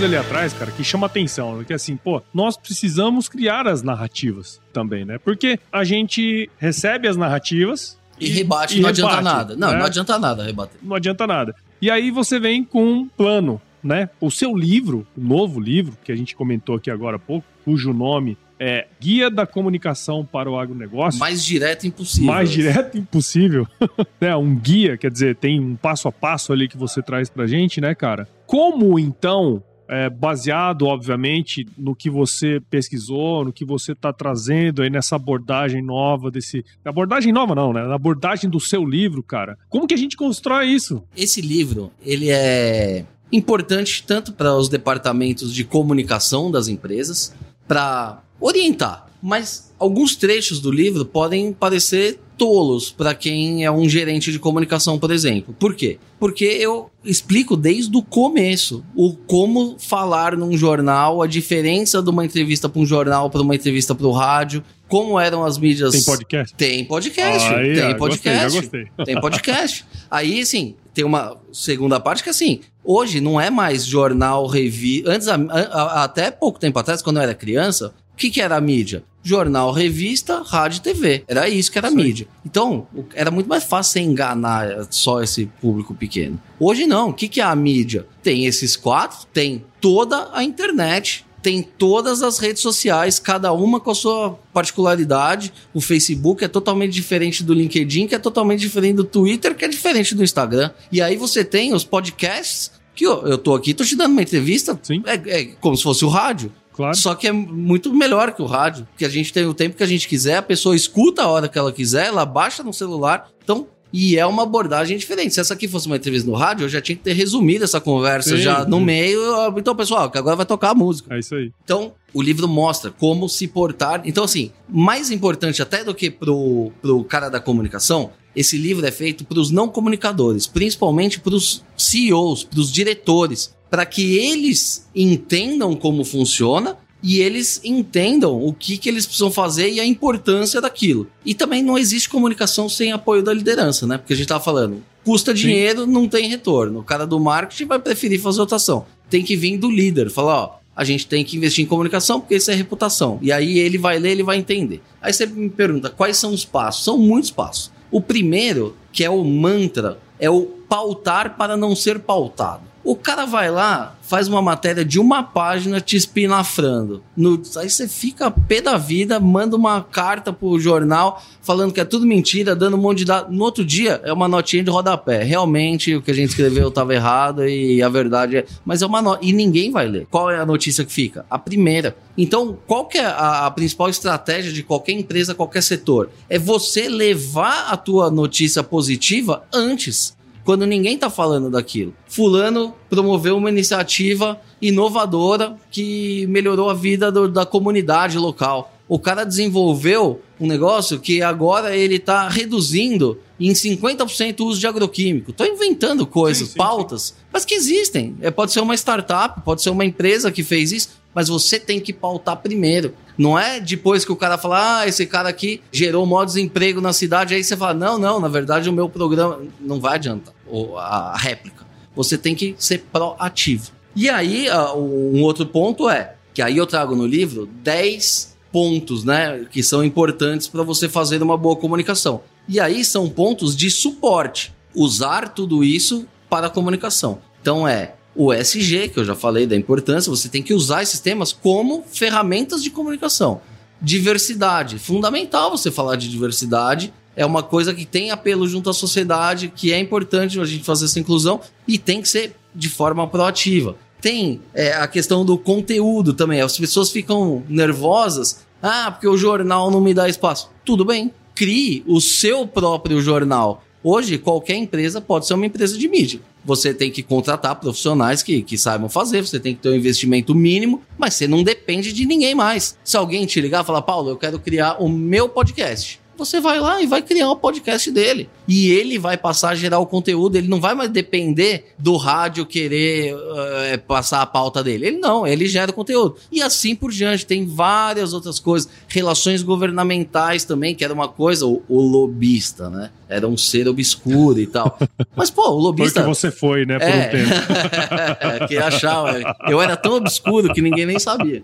[0.01, 1.65] Coisa ali atrás, cara, que chama atenção, né?
[1.65, 5.19] que é assim, pô, nós precisamos criar as narrativas também, né?
[5.19, 9.57] Porque a gente recebe as narrativas e, e rebate, e não rebate, adianta nada.
[9.57, 9.79] Não, né?
[9.79, 10.81] não adianta nada rebater.
[10.83, 11.55] Não adianta nada.
[11.83, 14.09] E aí você vem com um plano, né?
[14.19, 17.93] O seu livro, o novo livro, que a gente comentou aqui agora há pouco, cujo
[17.93, 21.21] nome é Guia da Comunicação para o Agronegócio.
[21.21, 22.27] Mais direto impossível.
[22.27, 23.67] Mais direto impossível.
[24.19, 27.47] é, um guia, quer dizer, tem um passo a passo ali que você traz pra
[27.47, 28.27] gente, né, cara?
[28.47, 34.89] Como então é, baseado, obviamente, no que você pesquisou, no que você está trazendo aí
[34.89, 36.65] nessa abordagem nova desse.
[36.85, 37.85] Abordagem nova, não, né?
[37.85, 39.59] Na abordagem do seu livro, cara.
[39.69, 41.03] Como que a gente constrói isso?
[41.17, 47.35] Esse livro, ele é importante tanto para os departamentos de comunicação das empresas,
[47.67, 49.09] para orientar.
[49.21, 54.99] Mas alguns trechos do livro podem parecer tolos para quem é um gerente de comunicação,
[54.99, 55.55] por exemplo.
[55.59, 55.99] Por quê?
[56.19, 62.25] Porque eu explico desde o começo o como falar num jornal, a diferença de uma
[62.25, 65.93] entrevista para um jornal para uma entrevista para o rádio, como eram as mídias.
[65.93, 66.55] Tem podcast?
[66.57, 67.49] Tem podcast.
[67.53, 68.43] Aí, tem podcast.
[68.43, 68.89] Gostei, gostei.
[69.05, 69.85] Tem podcast.
[70.11, 75.11] Aí, assim, tem uma segunda parte que, assim, hoje não é mais jornal, revista.
[75.11, 78.61] Antes, a, a, até pouco tempo atrás, quando eu era criança, que, que era a
[78.61, 79.03] mídia?
[79.23, 81.25] jornal, revista, rádio e TV.
[81.29, 82.27] Era isso que era a mídia.
[82.45, 86.41] Então, era muito mais fácil você enganar só esse público pequeno.
[86.59, 87.11] Hoje não.
[87.11, 88.07] O que, que é a mídia?
[88.23, 93.91] Tem esses quatro, tem toda a internet, tem todas as redes sociais, cada uma com
[93.91, 95.53] a sua particularidade.
[95.73, 99.69] O Facebook é totalmente diferente do LinkedIn, que é totalmente diferente do Twitter, que é
[99.69, 100.71] diferente do Instagram.
[100.91, 104.23] E aí você tem os podcasts, que eu, eu tô aqui, tô te dando uma
[104.23, 104.79] entrevista.
[104.83, 105.03] Sim.
[105.07, 106.53] É, é como se fosse o rádio.
[106.81, 106.97] Claro.
[106.97, 109.83] Só que é muito melhor que o rádio, porque a gente tem o tempo que
[109.83, 113.29] a gente quiser, a pessoa escuta a hora que ela quiser, ela baixa no celular.
[113.45, 115.35] Então, e é uma abordagem diferente.
[115.35, 117.83] Se essa aqui fosse uma entrevista no rádio, eu já tinha que ter resumido essa
[117.83, 119.21] conversa sim, já no meio.
[119.59, 121.15] Então, pessoal, que agora vai tocar a música.
[121.15, 121.53] É isso aí.
[121.63, 124.01] Então, o livro mostra como se portar.
[124.07, 128.91] Então, assim, mais importante até do que pro, pro cara da comunicação, esse livro é
[128.91, 134.87] feito para os não comunicadores, principalmente para os CEOs, para os diretores, para que eles
[134.95, 140.61] entendam como funciona e eles entendam o que, que eles precisam fazer e a importância
[140.61, 141.07] daquilo.
[141.25, 143.97] E também não existe comunicação sem apoio da liderança, né?
[143.97, 145.43] Porque a gente tava falando, custa Sim.
[145.43, 146.81] dinheiro, não tem retorno.
[146.81, 148.85] O cara do marketing vai preferir fazer ação.
[149.09, 152.37] Tem que vir do líder, falar, ó, a gente tem que investir em comunicação porque
[152.37, 153.19] isso é reputação.
[153.23, 154.83] E aí ele vai ler, ele vai entender.
[155.01, 156.85] Aí você me pergunta, quais são os passos?
[156.85, 157.71] São muitos passos.
[157.91, 162.70] O primeiro, que é o mantra, é o pautar para não ser pautado.
[162.83, 167.03] O cara vai lá, faz uma matéria de uma página te espinafrando.
[167.15, 171.85] No, aí você fica pé da vida, manda uma carta pro jornal falando que é
[171.85, 173.37] tudo mentira, dando um monte de dados.
[173.37, 175.23] No outro dia, é uma notinha de rodapé.
[175.23, 178.47] Realmente, o que a gente escreveu estava errado e a verdade é.
[178.65, 179.25] Mas é uma nota.
[179.25, 180.07] E ninguém vai ler.
[180.11, 181.27] Qual é a notícia que fica?
[181.29, 181.97] A primeira.
[182.17, 186.11] Então, qual que é a, a principal estratégia de qualquer empresa, qualquer setor?
[186.29, 191.95] É você levar a tua notícia positiva antes quando ninguém tá falando daquilo.
[192.07, 198.73] Fulano promoveu uma iniciativa inovadora que melhorou a vida do, da comunidade local.
[198.89, 204.67] O cara desenvolveu um negócio que agora ele está reduzindo em 50% o uso de
[204.67, 205.31] agroquímico.
[205.31, 207.15] Estou inventando coisas, sim, sim, pautas, sim.
[207.33, 208.17] mas que existem.
[208.21, 211.79] É, pode ser uma startup, pode ser uma empresa que fez isso, mas você tem
[211.79, 212.95] que pautar primeiro.
[213.21, 216.91] Não é depois que o cara fala, ah, esse cara aqui gerou maior desemprego na
[216.91, 220.33] cidade, aí você fala, não, não, na verdade o meu programa não vai adiantar,
[220.79, 221.67] a réplica.
[221.95, 223.73] Você tem que ser proativo.
[223.95, 229.45] E aí, um outro ponto é, que aí eu trago no livro 10 pontos, né,
[229.51, 232.23] que são importantes para você fazer uma boa comunicação.
[232.49, 234.51] E aí são pontos de suporte.
[234.75, 237.19] Usar tudo isso para a comunicação.
[237.43, 241.01] Então é o SG, que eu já falei da importância, você tem que usar esses
[241.01, 243.41] temas como ferramentas de comunicação.
[243.81, 249.51] Diversidade, fundamental você falar de diversidade, é uma coisa que tem apelo junto à sociedade,
[249.57, 253.75] que é importante a gente fazer essa inclusão e tem que ser de forma proativa.
[254.03, 259.71] Tem é, a questão do conteúdo também, as pessoas ficam nervosas, ah, porque o jornal
[259.71, 260.51] não me dá espaço.
[260.63, 263.65] Tudo bem, crie o seu próprio jornal.
[263.83, 266.21] Hoje, qualquer empresa pode ser uma empresa de mídia.
[266.45, 270.35] Você tem que contratar profissionais que, que saibam fazer, você tem que ter um investimento
[270.35, 272.77] mínimo, mas você não depende de ninguém mais.
[272.83, 276.61] Se alguém te ligar e falar, Paulo, eu quero criar o meu podcast, você vai
[276.61, 278.29] lá e vai criar o podcast dele.
[278.47, 282.45] E ele vai passar a gerar o conteúdo, ele não vai mais depender do rádio
[282.45, 284.87] querer uh, passar a pauta dele.
[284.87, 286.17] Ele não, ele gera o conteúdo.
[286.31, 288.71] E assim por diante, tem várias outras coisas.
[288.87, 292.91] Relações governamentais também, que era uma coisa, o, o lobista, né?
[293.09, 294.79] Era um ser obscuro e tal.
[295.17, 296.03] Mas, pô, o lobista.
[296.03, 298.47] Foi que você foi, né, por é, um tempo.
[298.47, 299.37] que achava.
[299.49, 301.43] Eu era tão obscuro que ninguém nem sabia.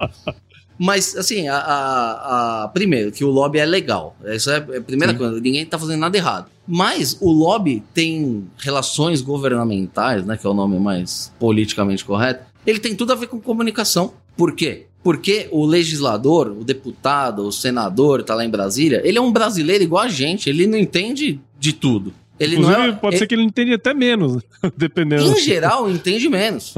[0.79, 4.17] Mas, assim, a, a, a, primeiro, que o lobby é legal.
[4.27, 5.19] Isso é a primeira Sim.
[5.19, 5.41] coisa.
[5.41, 6.51] Ninguém está fazendo nada errado.
[6.67, 10.37] Mas o lobby tem relações governamentais, né?
[10.37, 12.45] Que é o nome mais politicamente correto.
[12.67, 14.13] Ele tem tudo a ver com comunicação.
[14.37, 14.87] Por quê?
[15.03, 19.85] Porque o legislador, o deputado, o senador, tá lá em Brasília, ele é um brasileiro
[19.85, 20.51] igual a gente.
[20.51, 22.13] Ele não entende de tudo.
[22.39, 24.43] Ele Inclusive, não é, pode ser que ele entenda até menos,
[24.77, 25.25] dependendo.
[25.25, 26.75] Em geral, entende menos.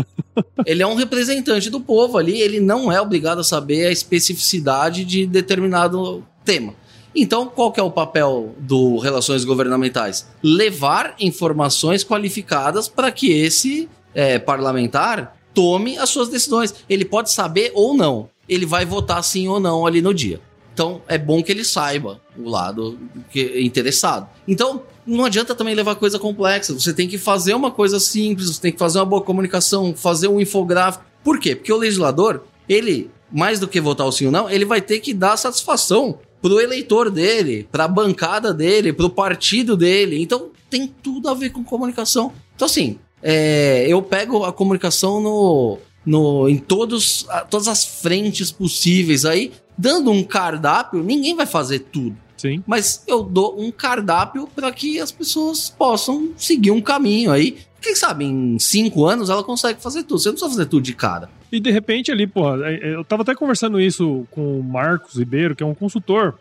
[0.65, 5.05] ele é um representante do povo ali, ele não é obrigado a saber a especificidade
[5.05, 6.75] de determinado tema.
[7.15, 10.29] Então, qual que é o papel do Relações Governamentais?
[10.43, 16.75] Levar informações qualificadas para que esse é, parlamentar tome as suas decisões.
[16.89, 18.29] Ele pode saber ou não.
[18.49, 20.41] Ele vai votar sim ou não ali no dia.
[20.73, 22.97] Então, é bom que ele saiba o lado
[23.35, 24.29] interessado.
[24.47, 26.75] Então, não adianta também levar coisa complexa.
[26.75, 30.29] Você tem que fazer uma coisa simples, você tem que fazer uma boa comunicação, fazer
[30.29, 31.05] um infográfico.
[31.25, 31.57] Por quê?
[31.57, 35.01] Porque o legislador, ele, mais do que votar o sim ou não, ele vai ter
[35.01, 40.23] que dar satisfação pro eleitor dele, pra bancada dele, pro partido dele.
[40.23, 42.33] Então, tem tudo a ver com comunicação.
[42.55, 49.25] Então, assim, é, eu pego a comunicação no, no, em todos, todas as frentes possíveis
[49.25, 52.17] aí, dando um cardápio, ninguém vai fazer tudo.
[52.39, 52.63] Sim.
[52.67, 57.59] Mas eu dou um cardápio para que as pessoas possam seguir um caminho aí.
[57.81, 60.19] Quem sabe em cinco anos ela consegue fazer tudo.
[60.21, 61.29] Você não precisa fazer tudo de cara.
[61.51, 65.17] E de repente ali, porra, é, é, eu tava até conversando isso com o Marcos
[65.17, 66.39] Ribeiro, que é um consultor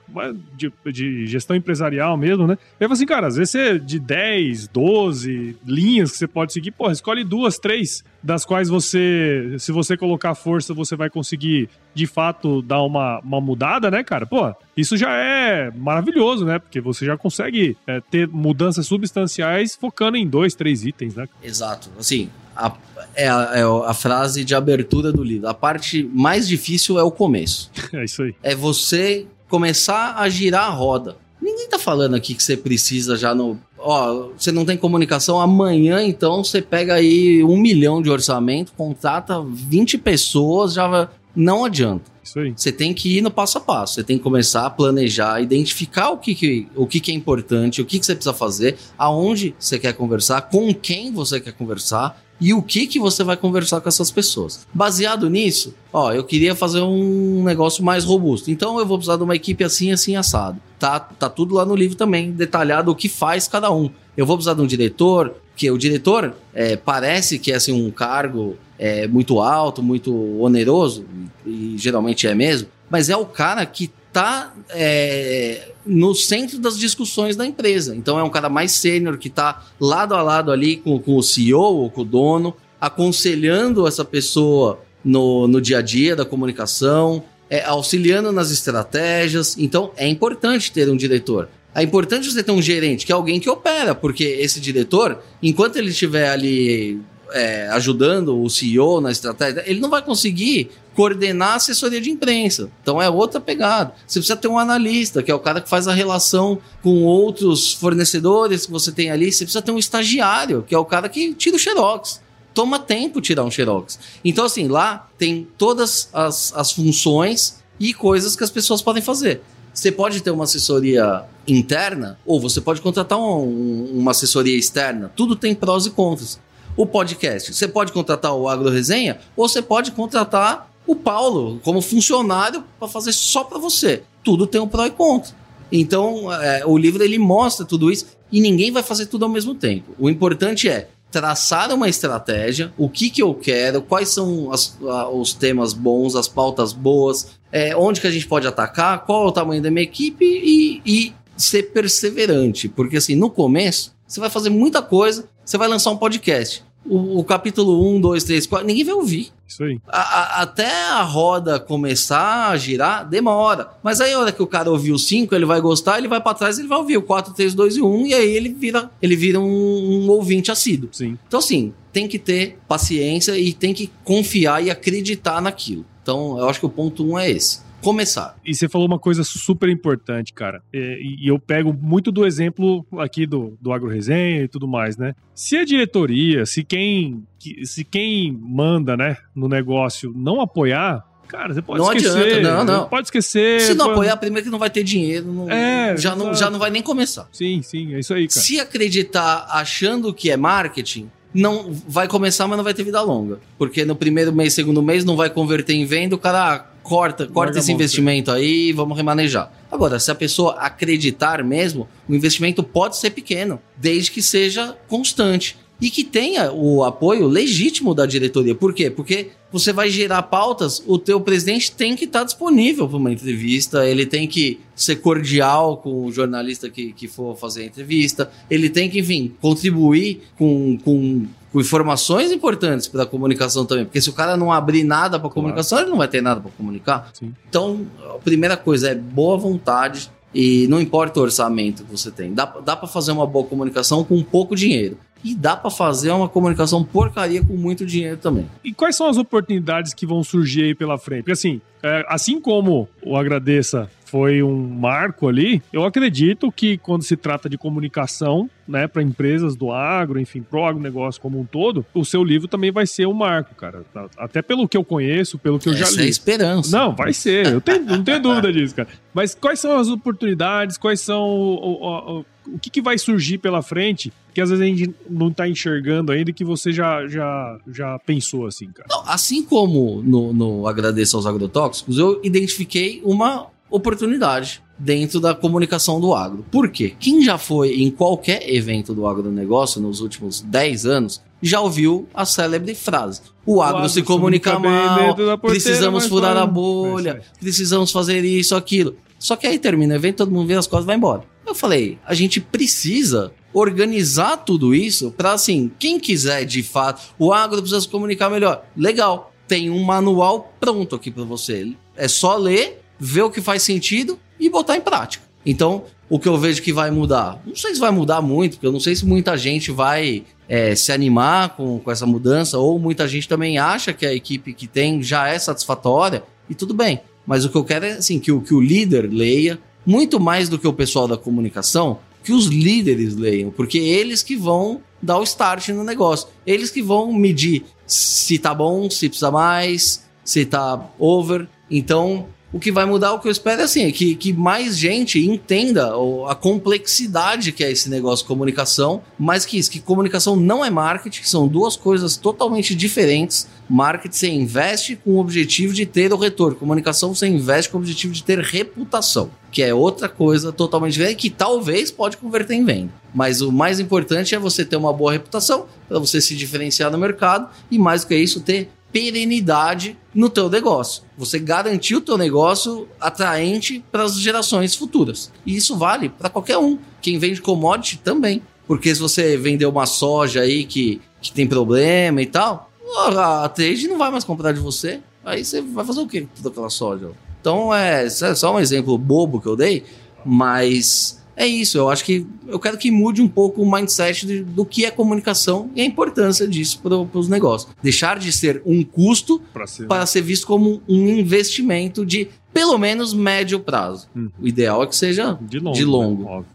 [0.55, 2.53] de, de gestão empresarial mesmo, né?
[2.79, 6.71] Ele falou assim, cara, às vezes você de 10, 12 linhas que você pode seguir,
[6.71, 12.05] porra, escolhe duas, três, das quais você, se você colocar força, você vai conseguir de
[12.05, 14.25] fato dar uma, uma mudada, né, cara?
[14.25, 16.59] Pô, isso já é maravilhoso, né?
[16.59, 21.27] Porque você já consegue é, ter mudanças substanciais focando em dois, três itens, né?
[21.41, 21.89] Exato.
[21.97, 22.73] Assim, a,
[23.15, 25.47] é, a, é a frase de abertura do livro.
[25.47, 27.71] A parte mais difícil é o começo.
[27.93, 28.35] É isso aí.
[28.43, 31.17] É você começar a girar a roda.
[31.41, 33.57] Ninguém tá falando aqui que você precisa já no.
[33.77, 39.41] Ó, você não tem comunicação, amanhã então você pega aí um milhão de orçamento, contrata
[39.41, 42.16] 20 pessoas, já não adianta.
[42.27, 42.53] Isso aí.
[42.55, 43.95] Você tem que ir no passo a passo.
[43.95, 47.81] Você tem que começar a planejar, identificar o que, que, o que, que é importante,
[47.81, 52.21] o que, que você precisa fazer, aonde você quer conversar, com quem você quer conversar
[52.39, 54.67] e o que que você vai conversar com essas pessoas.
[54.73, 58.51] Baseado nisso, ó, eu queria fazer um negócio mais robusto.
[58.51, 60.59] Então eu vou precisar de uma equipe assim, assim, assado.
[60.77, 63.89] Tá, tá tudo lá no livro também, detalhado o que faz cada um.
[64.15, 67.89] Eu vou precisar de um diretor, que o diretor é, parece que é assim, um
[67.89, 71.05] cargo é, muito alto, muito oneroso,
[71.45, 77.35] e geralmente é mesmo, mas é o cara que tá é, no centro das discussões
[77.35, 77.95] da empresa.
[77.95, 81.23] Então é um cara mais sênior que está lado a lado ali com, com o
[81.23, 87.23] CEO ou com o dono, aconselhando essa pessoa no, no dia a dia da comunicação,
[87.49, 89.57] é, auxiliando nas estratégias.
[89.57, 91.49] Então é importante ter um diretor.
[91.75, 95.75] É importante você ter um gerente, que é alguém que opera, porque esse diretor, enquanto
[95.75, 96.99] ele estiver ali
[97.31, 102.71] é, ajudando o CEO na estratégia, ele não vai conseguir coordenar a assessoria de imprensa.
[102.81, 103.93] Então é outra pegada.
[104.07, 107.73] Você precisa ter um analista, que é o cara que faz a relação com outros
[107.73, 109.31] fornecedores que você tem ali.
[109.31, 112.19] Você precisa ter um estagiário, que é o cara que tira o xerox.
[112.53, 113.99] Toma tempo tirar um xerox.
[114.25, 119.41] Então, assim, lá tem todas as, as funções e coisas que as pessoas podem fazer.
[119.71, 125.11] Você pode ter uma assessoria interna ou você pode contratar um, uma assessoria externa.
[125.15, 126.39] Tudo tem prós e contras
[126.77, 127.53] o podcast.
[127.53, 132.87] Você pode contratar o Agro Resenha ou você pode contratar o Paulo como funcionário para
[132.87, 134.03] fazer só para você.
[134.23, 135.35] Tudo tem um pró e contra.
[135.69, 139.53] Então, é, o livro ele mostra tudo isso e ninguém vai fazer tudo ao mesmo
[139.53, 139.93] tempo.
[139.99, 144.77] O importante é traçar uma estratégia, o que, que eu quero, quais são as,
[145.11, 149.27] os temas bons, as pautas boas, é, onde que a gente pode atacar, qual é
[149.27, 152.69] o tamanho da minha equipe e, e ser perseverante.
[152.69, 157.19] Porque assim, no começo, você vai fazer muita coisa, você vai lançar um podcast o,
[157.19, 159.31] o, capítulo 1, 2, 3, 4, ninguém vai ouvir.
[159.47, 159.79] Isso aí.
[159.87, 163.69] A, a, até a roda começar a girar, demora.
[163.83, 166.21] Mas aí, a hora que o cara ouvir o 5, ele vai gostar, ele vai
[166.21, 168.89] para trás, ele vai ouvir o 4, 3, 2 e 1, e aí ele vira,
[169.01, 170.89] ele vira um, um ouvinte assíduo.
[170.91, 171.17] Sim.
[171.27, 175.85] Então, assim, tem que ter paciência e tem que confiar e acreditar naquilo.
[176.01, 177.66] Então, eu acho que o ponto 1 um é esse.
[177.87, 178.37] Começar.
[178.45, 180.61] E você falou uma coisa super importante, cara.
[180.73, 184.97] E, e eu pego muito do exemplo aqui do, do Agro Resenha e tudo mais,
[184.97, 185.15] né?
[185.33, 187.23] Se a diretoria, se quem,
[187.63, 192.37] se quem manda, né, no negócio não apoiar, Cara, você pode não esquecer.
[192.37, 192.87] Adianta, não, não.
[192.87, 193.59] Pode esquecer.
[193.59, 193.91] Se não pode...
[193.91, 195.25] apoiar, primeiro que não vai ter dinheiro.
[195.25, 197.27] Não, é, já, não, já não vai nem começar.
[197.33, 198.39] Sim, sim, é isso aí, cara.
[198.39, 203.39] Se acreditar achando que é marketing, não vai começar, mas não vai ter vida longa.
[203.57, 207.27] Porque no primeiro mês, segundo mês, não vai converter em venda, o cara ah, corta,
[207.27, 209.51] corta esse investimento aí e vamos remanejar.
[209.71, 215.57] Agora, se a pessoa acreditar mesmo, o investimento pode ser pequeno, desde que seja constante
[215.79, 218.55] e que tenha o apoio legítimo da diretoria.
[218.55, 218.89] Por quê?
[218.89, 223.87] Porque você vai gerar pautas, o teu presidente tem que estar disponível para uma entrevista,
[223.87, 228.69] ele tem que ser cordial com o jornalista que, que for fazer a entrevista, ele
[228.69, 234.09] tem que, enfim, contribuir com, com, com informações importantes para a comunicação também, porque se
[234.09, 237.09] o cara não abrir nada para comunicação, ele não vai ter nada para comunicar.
[237.13, 237.33] Sim.
[237.47, 242.33] Então, a primeira coisa é boa vontade, e não importa o orçamento que você tem.
[242.33, 244.97] Dá, dá para fazer uma boa comunicação com pouco dinheiro.
[245.23, 248.49] E dá para fazer uma comunicação porcaria com muito dinheiro também.
[248.63, 251.19] E quais são as oportunidades que vão surgir aí pela frente?
[251.19, 257.03] Porque assim, é, assim como o Agradeça foi um marco ali, eu acredito que quando
[257.03, 261.85] se trata de comunicação, né, para empresas do agro, enfim, pro agronegócio como um todo,
[261.93, 263.83] o seu livro também vai ser um marco, cara.
[264.17, 266.03] Até pelo que eu conheço, pelo que eu Essa já li.
[266.03, 266.77] é a esperança.
[266.77, 267.47] Não, vai ser.
[267.47, 268.87] Eu tenho, não tenho dúvida disso, cara.
[269.13, 270.77] Mas quais são as oportunidades?
[270.77, 274.63] Quais são o, o, o, o que, que vai surgir pela frente que às vezes
[274.63, 278.87] a gente não está enxergando ainda que você já, já, já pensou assim, cara?
[278.89, 285.99] Não, assim como no, no Agradeço aos Agrotóxicos, eu identifiquei uma oportunidade dentro da comunicação
[285.99, 286.45] do agro.
[286.51, 286.93] Por quê?
[286.99, 292.25] Quem já foi em qualquer evento do agronegócio nos últimos 10 anos já ouviu a
[292.25, 297.21] célebre frase: o agro, o agro se comunica, se mal, porteira, precisamos furar a bolha,
[297.21, 298.95] é precisamos fazer isso, aquilo.
[299.19, 301.23] Só que aí termina o evento, todo mundo vê as costas e vai embora.
[301.47, 307.31] Eu falei, a gente precisa organizar tudo isso para assim, quem quiser de fato, o
[307.31, 308.65] agro precisa se comunicar melhor.
[308.75, 311.73] Legal, tem um manual pronto aqui para você.
[311.95, 315.23] É só ler, ver o que faz sentido e botar em prática.
[315.45, 318.67] Então, o que eu vejo que vai mudar, não sei se vai mudar muito, porque
[318.67, 322.77] eu não sei se muita gente vai é, se animar com, com essa mudança, ou
[322.77, 326.99] muita gente também acha que a equipe que tem já é satisfatória, e tudo bem.
[327.25, 330.49] Mas o que eu quero é assim, que o, que o líder leia, muito mais
[330.49, 335.17] do que o pessoal da comunicação, que os líderes leiam, porque eles que vão dar
[335.17, 336.27] o start no negócio.
[336.45, 341.47] Eles que vão medir se tá bom, se precisa mais, se tá over.
[341.71, 344.77] Então, o que vai mudar, o que eu espero é assim, é que, que mais
[344.77, 345.91] gente entenda
[346.29, 350.69] a complexidade que é esse negócio de comunicação, mais que isso, que comunicação não é
[350.69, 353.47] marketing, que são duas coisas totalmente diferentes.
[353.69, 357.81] Marketing você investe com o objetivo de ter o retorno, comunicação você investe com o
[357.81, 362.63] objetivo de ter reputação, que é outra coisa totalmente diferente, que talvez pode converter em
[362.63, 362.93] venda.
[363.13, 366.97] Mas o mais importante é você ter uma boa reputação, para você se diferenciar no
[366.97, 371.03] mercado, e mais do que isso, ter perenidade no teu negócio.
[371.17, 375.31] Você garantir o teu negócio atraente para as gerações futuras.
[375.45, 376.77] E isso vale para qualquer um.
[377.01, 378.41] Quem vende commodity também.
[378.65, 382.69] Porque se você vender uma soja aí que, que tem problema e tal,
[383.15, 384.99] a trade não vai mais comprar de você.
[385.23, 387.11] Aí você vai fazer o que com toda aquela soja?
[387.39, 389.85] Então é, é só um exemplo bobo que eu dei,
[390.25, 391.77] mas é isso.
[391.77, 394.91] Eu acho que eu quero que mude um pouco o mindset de, do que é
[394.91, 397.71] comunicação e a importância disso para os negócios.
[397.81, 399.39] Deixar de ser um custo
[399.87, 404.09] para ser visto como um investimento de pelo menos médio prazo.
[404.15, 404.29] Hum.
[404.41, 405.77] O ideal é que seja de longo.
[405.77, 406.39] De longo.
[406.39, 406.45] Né?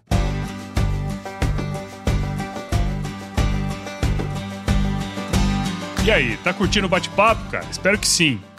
[6.04, 7.64] E aí, tá curtindo o bate-papo, cara?
[7.70, 8.40] Espero que sim.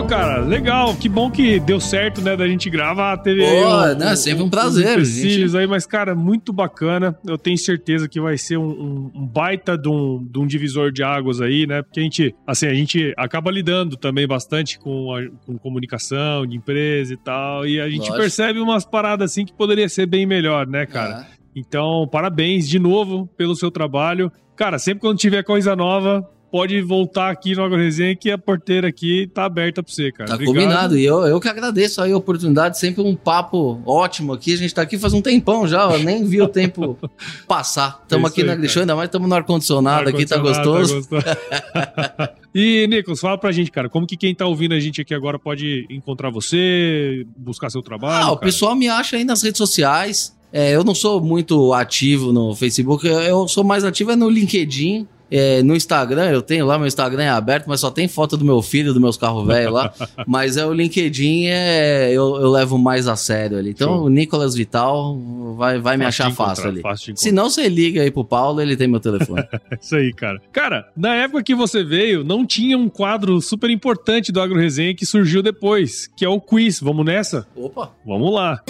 [0.00, 0.96] Pô, cara, legal.
[0.96, 3.18] Que bom que deu certo, né, da gente gravar.
[3.18, 5.04] Teve Pô, um, né, sempre um prazer.
[5.04, 5.54] Gente.
[5.54, 7.14] aí, mas, cara, muito bacana.
[7.26, 10.90] Eu tenho certeza que vai ser um, um, um baita de um, de um, divisor
[10.90, 11.82] de águas aí, né?
[11.82, 16.56] Porque a gente, assim, a gente acaba lidando também bastante com, a, com comunicação de
[16.56, 17.66] empresa e tal.
[17.66, 18.16] E a gente Lógico.
[18.16, 21.26] percebe umas paradas assim que poderia ser bem melhor, né, cara?
[21.36, 21.40] É.
[21.54, 24.32] Então, parabéns de novo pelo seu trabalho.
[24.56, 29.30] Cara, sempre quando tiver coisa nova, pode voltar aqui no AgroResenha que a porteira aqui
[29.32, 30.28] tá aberta pra você, cara.
[30.28, 30.54] Tá Obrigado.
[30.54, 30.98] combinado.
[30.98, 34.52] E eu, eu que agradeço aí a oportunidade, sempre um papo ótimo aqui.
[34.52, 36.98] A gente tá aqui faz um tempão já, eu nem vi o tempo
[37.46, 38.00] passar.
[38.02, 41.02] Estamos aqui aí, na Grixão, ainda mais estamos no ar-condicionado ar aqui, tá gostoso.
[41.08, 42.30] Tá gostoso.
[42.54, 45.38] e, Nicolas, fala pra gente, cara, como que quem tá ouvindo a gente aqui agora
[45.38, 48.14] pode encontrar você, buscar seu trabalho?
[48.14, 48.32] Ah, cara?
[48.32, 50.36] o pessoal me acha aí nas redes sociais.
[50.52, 55.06] É, eu não sou muito ativo no Facebook, eu sou mais ativo é no LinkedIn.
[55.30, 58.44] É, no Instagram, eu tenho lá, meu Instagram é aberto, mas só tem foto do
[58.44, 59.92] meu filho, dos meus carros velhos lá.
[60.26, 63.70] mas é o LinkedIn, é, eu, eu, levo mais a sério ali.
[63.70, 64.04] Então, Show.
[64.06, 65.18] o Nicolas Vital
[65.56, 66.80] vai, vai me achar fácil ali.
[66.80, 69.44] Fácil Se não, você liga aí pro Paulo, ele tem meu telefone.
[69.80, 70.40] Isso aí, cara.
[70.52, 74.94] Cara, na época que você veio, não tinha um quadro super importante do Agro Resenha
[74.94, 76.80] que surgiu depois, que é o quiz.
[76.80, 77.46] Vamos nessa?
[77.54, 77.92] Opa!
[78.04, 78.62] Vamos lá.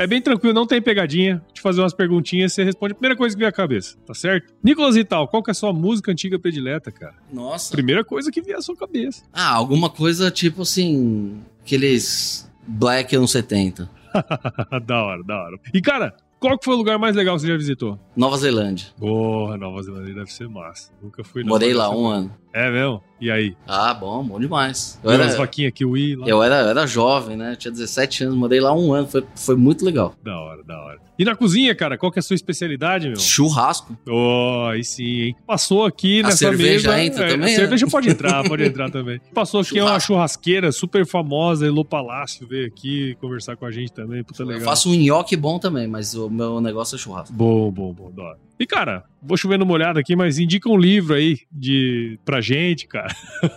[0.00, 1.44] É bem tranquilo, não tem pegadinha.
[1.52, 4.50] Te fazer umas perguntinhas, você responde a primeira coisa que vier à cabeça, tá certo?
[4.64, 7.16] Nicolas e tal, qual que é a sua música antiga predileta, cara?
[7.30, 7.70] Nossa.
[7.70, 9.22] Primeira coisa que vier à sua cabeça.
[9.30, 13.90] Ah, alguma coisa tipo assim, aqueles Black anos 70.
[14.86, 15.58] da hora, da hora.
[15.74, 18.00] E cara, qual que foi o lugar mais legal que você já visitou?
[18.16, 18.86] Nova Zelândia.
[18.98, 20.90] Porra, Nova Zelândia deve ser massa.
[21.02, 21.44] Nunca fui.
[21.44, 22.34] Morei lá um ano.
[22.54, 23.04] É mesmo?
[23.20, 23.54] E aí?
[23.66, 24.98] Ah, bom, bom demais.
[25.04, 26.26] Eu era, as vaquinhas kiwi lá.
[26.26, 27.54] Eu era, era jovem, né?
[27.54, 29.06] Tinha 17 anos, morei lá um ano.
[29.06, 30.14] Foi, foi muito legal.
[30.24, 30.98] Da hora, da hora.
[31.18, 33.18] E na cozinha, cara, qual que é a sua especialidade, meu?
[33.18, 33.94] Churrasco.
[34.08, 35.36] Oh, aí sim, hein?
[35.46, 37.04] Passou aqui a nessa cerveja mesa...
[37.04, 39.20] Entra é, também, a cerveja pode entrar, pode entrar também.
[39.34, 44.24] Passou aqui uma churrasqueira super famosa, Elô Palácio, veio aqui conversar com a gente também.
[44.24, 44.60] Puta legal.
[44.60, 47.34] Eu faço um nhoque bom tambem, mas o meu negócio é churrasco.
[47.34, 48.49] Bom, bom, bom, da hora.
[48.60, 52.86] E, cara, vou chover no molhado aqui, mas indica um livro aí de, pra gente,
[52.86, 53.08] cara.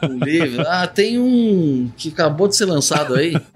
[0.09, 0.63] Um livro?
[0.65, 3.33] Ah, tem um que acabou de ser lançado aí.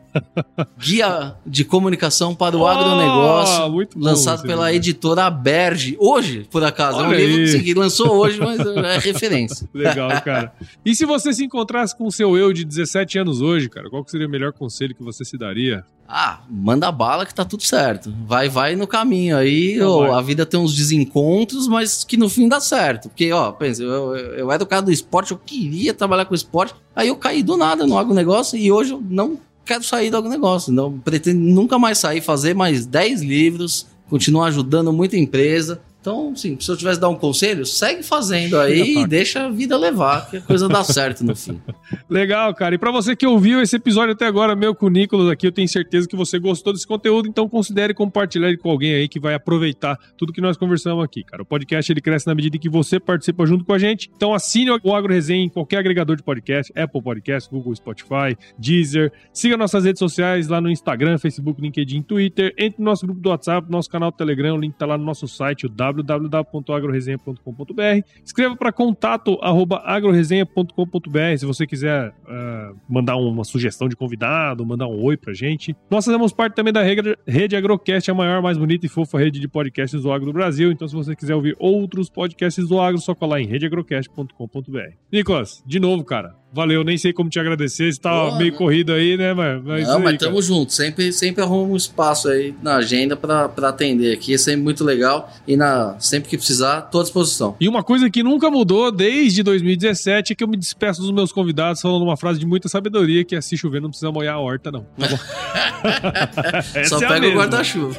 [0.79, 5.95] Guia de Comunicação para o oh, Agronegócio, lançado pela editora Berge.
[5.99, 6.97] Hoje, por acaso.
[6.97, 7.25] Olha é um aí.
[7.25, 9.67] livro que lançou hoje, mas é referência.
[9.73, 10.53] Legal, cara.
[10.85, 14.03] E se você se encontrasse com o seu eu de 17 anos hoje, cara, qual
[14.07, 15.83] seria o melhor conselho que você se daria?
[16.09, 18.13] Ah, manda bala que tá tudo certo.
[18.25, 19.81] Vai, vai no caminho aí.
[19.81, 23.09] Ó, a vida tem uns desencontros, mas que no fim dá certo.
[23.09, 26.73] Porque, ó, pensa, eu, eu, era o cara do esporte, eu queria trabalhar com esporte.
[26.95, 29.37] Aí eu caí do nada no agronegócio e hoje eu não
[29.67, 30.73] quero sair do agronegócio.
[30.73, 35.81] Não pretendo nunca mais sair, fazer mais 10 livros, continuar ajudando muita empresa.
[36.07, 39.75] Então, sim, se eu tivesse dar um conselho, segue fazendo aí e deixa a vida
[39.75, 41.59] levar, que a coisa dá certo no fim.
[42.09, 42.75] Legal, cara.
[42.75, 45.51] E para você que ouviu esse episódio até agora, meu com o Nicolas aqui, eu
[45.51, 49.19] tenho certeza que você gostou desse conteúdo, então considere compartilhar ele com alguém aí que
[49.19, 51.43] vai aproveitar tudo que nós conversamos aqui, cara.
[51.43, 54.09] O podcast ele cresce na medida em que você participa junto com a gente.
[54.15, 59.11] Então assine o Agro Resenha em qualquer agregador de podcast, Apple Podcast, Google, Spotify, Deezer.
[59.33, 62.53] Siga nossas redes sociais lá no Instagram, Facebook, LinkedIn, Twitter.
[62.57, 65.03] Entre no nosso grupo do WhatsApp, nosso canal do Telegram, o link tá lá no
[65.03, 68.05] nosso site, o w www.agroresenha.com.br.
[68.23, 75.15] Escreva para contato@agroresenha.com.br se você quiser uh, mandar uma sugestão de convidado, mandar um oi
[75.17, 75.75] pra gente.
[75.89, 79.47] Nós fazemos parte também da rede Agrocast, a maior, mais bonita e fofa rede de
[79.47, 80.71] podcasts do agro do Brasil.
[80.71, 84.93] Então, se você quiser ouvir outros podcasts do agro, só colar em redeagrocast.com.br.
[85.11, 88.57] Nicolas, de novo, cara, Valeu, nem sei como te agradecer, você tá meio né?
[88.57, 89.33] corrido aí, né?
[89.33, 93.17] Mas, mas Não, aí, mas tamo junto, sempre, sempre arrumo um espaço aí na agenda
[93.17, 97.55] para atender aqui, é sempre muito legal e na, sempre que precisar, tô à disposição.
[97.59, 101.31] E uma coisa que nunca mudou desde 2017 é que eu me despeço dos meus
[101.31, 104.39] convidados falando uma frase de muita sabedoria que é se chover não precisa molhar a
[104.39, 104.85] horta, não.
[104.97, 107.97] Tá Só é pega o guarda-chuva.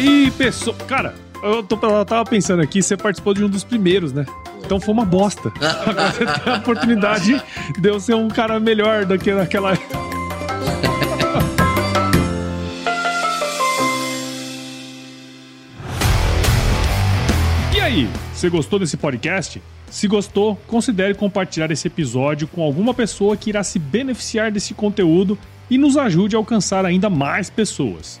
[0.00, 0.76] aí, pessoal.
[0.86, 4.26] Cara, eu, tô, eu tava pensando aqui, você participou de um dos primeiros, né?
[4.64, 5.52] Então foi uma bosta.
[5.86, 7.42] Agora você tem a oportunidade
[7.78, 9.74] de eu ser um cara melhor do que naquela.
[17.74, 19.60] e aí, você gostou desse podcast?
[19.90, 25.36] Se gostou, considere compartilhar esse episódio com alguma pessoa que irá se beneficiar desse conteúdo
[25.68, 28.20] e nos ajude a alcançar ainda mais pessoas.